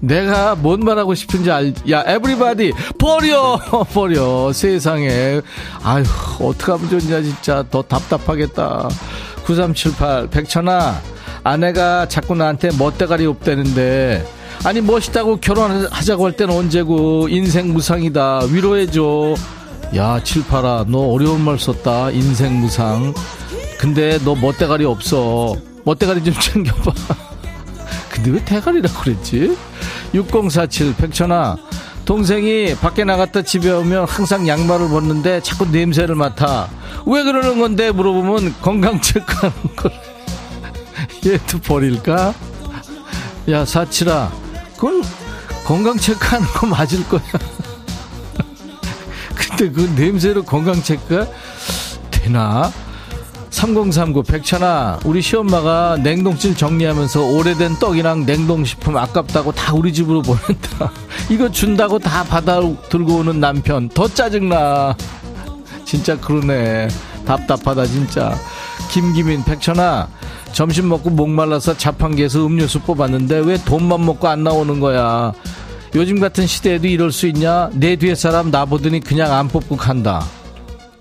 [0.00, 3.58] 내가 뭔 말하고 싶은지 알, 야, 에브리바디, 버려!
[3.94, 4.52] 버려.
[4.52, 5.40] 세상에.
[5.82, 6.04] 아휴,
[6.38, 7.64] 어떡하면 좋냐, 진짜.
[7.70, 8.90] 더 답답하겠다.
[9.46, 11.00] 9378, 백천아.
[11.42, 14.28] 아내가 자꾸 나한테 멋대가리 없다는데.
[14.64, 17.28] 아니, 멋있다고 결혼하자고 할 때는 언제고.
[17.30, 18.40] 인생 무상이다.
[18.50, 19.34] 위로해줘.
[19.96, 22.10] 야, 칠팔아, 너 어려운 말 썼다.
[22.10, 23.12] 인생 무상.
[23.78, 25.56] 근데 너 멋대가리 없어.
[25.84, 26.92] 멋대가리 좀 챙겨봐.
[28.10, 29.56] 근데 왜 대가리라고 그랬지?
[30.14, 31.56] 6047, 백천아.
[32.04, 36.68] 동생이 밖에 나갔다 집에 오면 항상 양말을 벗는데 자꾸 냄새를 맡아.
[37.06, 37.90] 왜 그러는 건데?
[37.90, 39.92] 물어보면 건강 체크하는 걸.
[41.26, 42.34] 얘도 버릴까?
[43.50, 44.30] 야, 사칠아.
[44.74, 45.02] 그건
[45.64, 47.22] 건강 체크하는 거 맞을 거야.
[49.60, 51.26] 근데 그 냄새로 건강 체크가
[52.10, 52.72] 되나?
[53.50, 60.90] 3039 백천아 우리 시엄마가 냉동실 정리하면서 오래된 떡이랑 냉동식품 아깝다고 다 우리 집으로 보낸다.
[61.28, 63.90] 이거 준다고 다 받아 들고 오는 남편.
[63.90, 64.96] 더 짜증나.
[65.84, 66.88] 진짜 그러네.
[67.26, 68.34] 답답하다 진짜.
[68.90, 70.08] 김기민 백천아
[70.52, 75.34] 점심 먹고 목말라서 자판기에서 음료수 뽑았는데 왜 돈만 먹고 안 나오는 거야
[75.94, 77.70] 요즘 같은 시대에도 이럴 수 있냐?
[77.72, 80.24] 내 뒤에 사람 나보더니 그냥 안 뽑고 간다.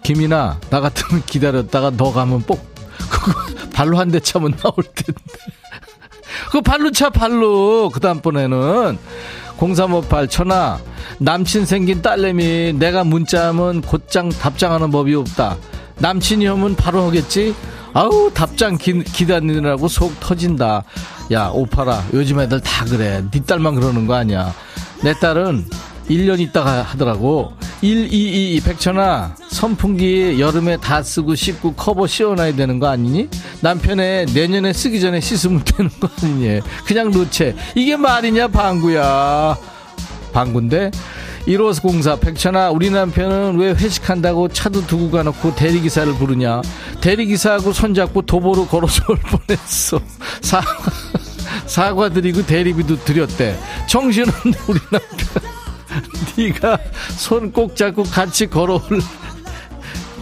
[0.03, 2.59] 김이나 나 같으면 기다렸다가 너 가면 뽑
[2.97, 3.33] 그거
[3.73, 5.21] 발로 한 대 차면 나올 텐데.
[6.47, 8.97] 그거 발로 차 발로 그 다음번에는
[9.59, 10.79] 0358 천하
[11.19, 15.57] 남친 생긴 딸내미 내가 문자하면 곧장 답장하는 법이 없다.
[15.99, 17.53] 남친이 오면 바로 하겠지?
[17.93, 20.83] 아우 답장 기, 기다리느라고 속 터진다.
[21.31, 23.23] 야 오파라 요즘 애들 다 그래.
[23.29, 24.53] 네 딸만 그러는 거 아니야.
[25.01, 25.65] 내 딸은
[26.09, 27.53] 1년 있다가 하더라고.
[27.81, 33.29] 122 백천아 선풍기 여름에 다 쓰고 씻고 커버 씌워놔야 되는 거 아니니?
[33.61, 36.59] 남편에 내년에 쓰기 전에 씻으면 되는 거 아니니?
[36.85, 37.55] 그냥 놓채.
[37.75, 39.57] 이게 말이냐 방구야.
[40.33, 40.91] 방구인데
[41.47, 46.61] 1504 백천아 우리 남편은 왜 회식한다고 차도 두고 가놓고 대리기사를 부르냐
[47.01, 49.99] 대리기사하고 손잡고 도보로 걸어서 올 뻔했어
[50.41, 50.61] 사,
[51.65, 53.57] 사과드리고 대리비도 드렸대.
[53.87, 55.49] 정신없네 우리 남편.
[56.37, 56.77] 네가
[57.17, 58.81] 손 꼭 잡고 같이 걸어올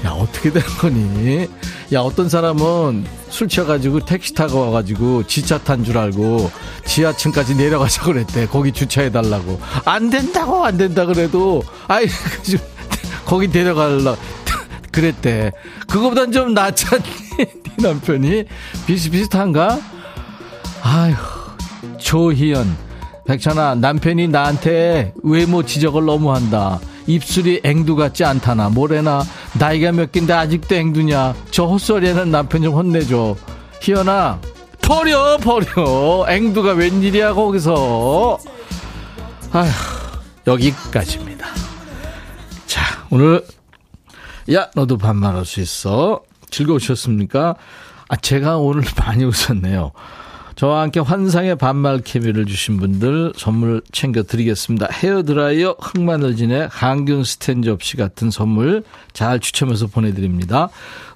[0.06, 1.48] 야 어떻게 된 거니?
[1.94, 6.50] 야 어떤 사람은 술 취해가지고 택시 타고 와가지고 지차 탄 줄 알고
[6.86, 8.48] 지하층까지 내려가자 그랬대.
[8.48, 9.60] 거기 주차해 달라고.
[9.86, 11.64] 안 된다고 안 된다 그래도.
[11.88, 12.06] 아이
[13.26, 14.16] 거기 데려갈라
[14.92, 15.52] 그랬대.
[15.88, 17.04] 그거보단 좀 낫잖니?
[17.38, 17.48] 네
[17.78, 18.46] 남편이?
[18.88, 19.80] 비슷비슷한가
[20.88, 21.16] 아휴
[22.00, 22.78] 조희연.
[23.26, 26.80] 백천아 남편이 나한테 외모 지적을 너무 한다.
[27.08, 28.70] 입술이 앵두 같지 않다나.
[28.70, 29.22] 뭐래나?
[29.60, 31.36] 나이가 몇 갠데 아직도 앵두냐?
[31.52, 33.36] 저 헛소리에는 남편 좀 혼내줘.
[33.82, 34.40] 희연아
[34.82, 36.26] 버려 버려.
[36.30, 38.38] 앵두가 웬일이야 거기서?
[39.52, 39.70] 아휴
[40.48, 41.48] 여기까지입니다.
[42.66, 43.44] 자 오늘
[44.54, 46.22] 야 너도 반말할 수 있어?
[46.50, 47.56] 즐거우셨습니까?
[48.08, 49.92] 아 제가 오늘 많이 웃었네요
[50.58, 54.88] 저와 함께 환상의 반말 케미를 주신 분들 선물 챙겨드리겠습니다.
[54.92, 58.84] 헤어드라이어 흑마늘진의 항균 스텐 접시 같은 선물
[59.14, 60.70] 잘 추첨해서 보내드립니다.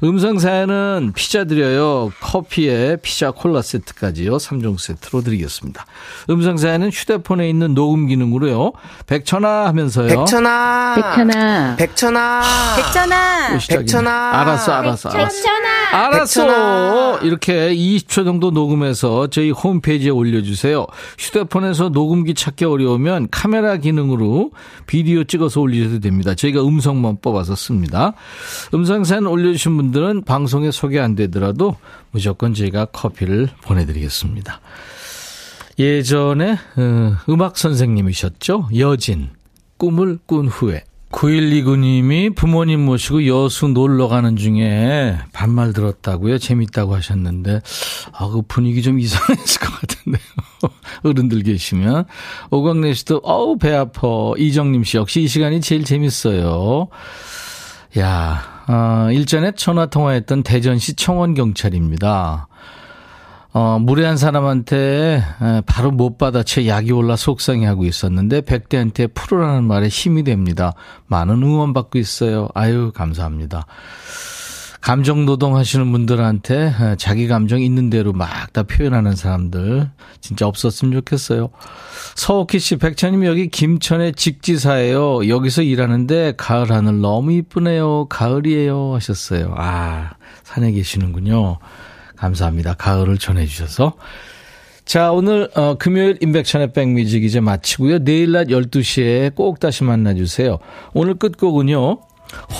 [0.03, 2.11] 음성사연은 피자 드려요.
[2.21, 4.37] 커피에 피자 콜라 세트까지요.
[4.37, 5.87] 3종 세트로 드리겠습니다.
[6.29, 8.73] 음성사연은 휴대폰에 있는 녹음 기능으로요.
[9.07, 10.07] 백천아 하면서요.
[10.07, 10.95] 백천아.
[10.97, 11.75] 백천아.
[11.77, 12.41] 백천아.
[12.77, 13.57] 백천아.
[13.69, 14.39] 백천아.
[14.39, 15.09] 알았어, 알았어, 알았어.
[15.09, 15.69] 백천아.
[15.93, 16.41] 알았어.
[16.43, 17.19] 백천아.
[17.23, 20.85] 이렇게 20초 정도 녹음해서 저희 홈페이지에 올려주세요.
[21.17, 24.51] 휴대폰에서 녹음기 찾기 어려우면 카메라 기능으로
[24.85, 26.35] 비디오 찍어서 올리셔도 됩니다.
[26.35, 28.13] 저희가 음성만 뽑아서 씁니다.
[28.73, 31.77] 음성사연 올려주신 분들은 방송에 소개 안 되더라도
[32.11, 34.61] 무조건 저희가 커피를 보내드리겠습니다.
[35.79, 38.69] 예전에 어, 음악 선생님이셨죠.
[38.77, 39.29] 여진
[39.77, 46.37] 꿈을 꾼 후에 9129님이 부모님 모시고 여수 놀러 가는 중에 반말 들었다고요.
[46.37, 47.61] 재밌다고 하셨는데,
[48.13, 50.21] 아, 그 분위기 좀 이상했을 것 같은데요.
[51.03, 52.05] 어른들 계시면.
[52.49, 54.07] 오광래 씨도, 어우, 배 아파.
[54.37, 56.87] 이정님 씨 역시 이 시간이 제일 재밌어요.
[57.99, 62.47] 야, 어, 일전에 전화 통화했던 대전시 청원경찰입니다.
[63.53, 70.23] 어, 무례한 사람한테 에, 바로 못 받아채 약이 올라 속상해하고 있었는데 백대한테 풀으라는 말에 힘이
[70.23, 70.73] 됩니다.
[71.07, 72.47] 많은 응원 받고 있어요.
[72.53, 73.65] 아유 감사합니다.
[74.79, 79.89] 감정 노동하시는 분들한테 에, 자기 감정 있는 대로 막 다 표현하는 사람들
[80.21, 81.49] 진짜 없었으면 좋겠어요.
[82.15, 85.27] 서옥희 씨, 백천님 여기 김천의 직지사예요.
[85.29, 88.07] 여기서 일하는데 가을 하늘 너무 이쁘네요.
[88.09, 89.53] 가을이에요 하셨어요.
[89.57, 90.11] 아
[90.43, 91.59] 산에 계시는군요.
[92.21, 92.75] 감사합니다.
[92.75, 93.93] 가을을 전해주셔서.
[94.85, 97.99] 자, 오늘, 어, 금요일 임백천의 백뮤직 이제 마치고요.
[97.99, 100.59] 내일 낮 12시에 꼭 다시 만나주세요.
[100.93, 101.99] 오늘 끝곡은요,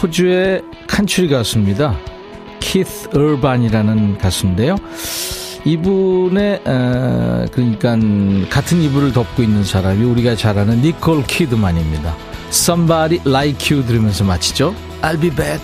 [0.01, 1.97] 호주의 칸츄리 가수입니다.
[2.59, 4.75] 키스 얼반이라는 가수인데요.
[5.65, 7.97] 이분의, 어, 그러니까,
[8.49, 12.15] 같은 이불을 덮고 있는 사람이 우리가 잘 아는 니콜 키드만입니다.
[12.49, 14.75] Somebody Like You 들으면서 마치죠.
[15.01, 15.61] I'll be back.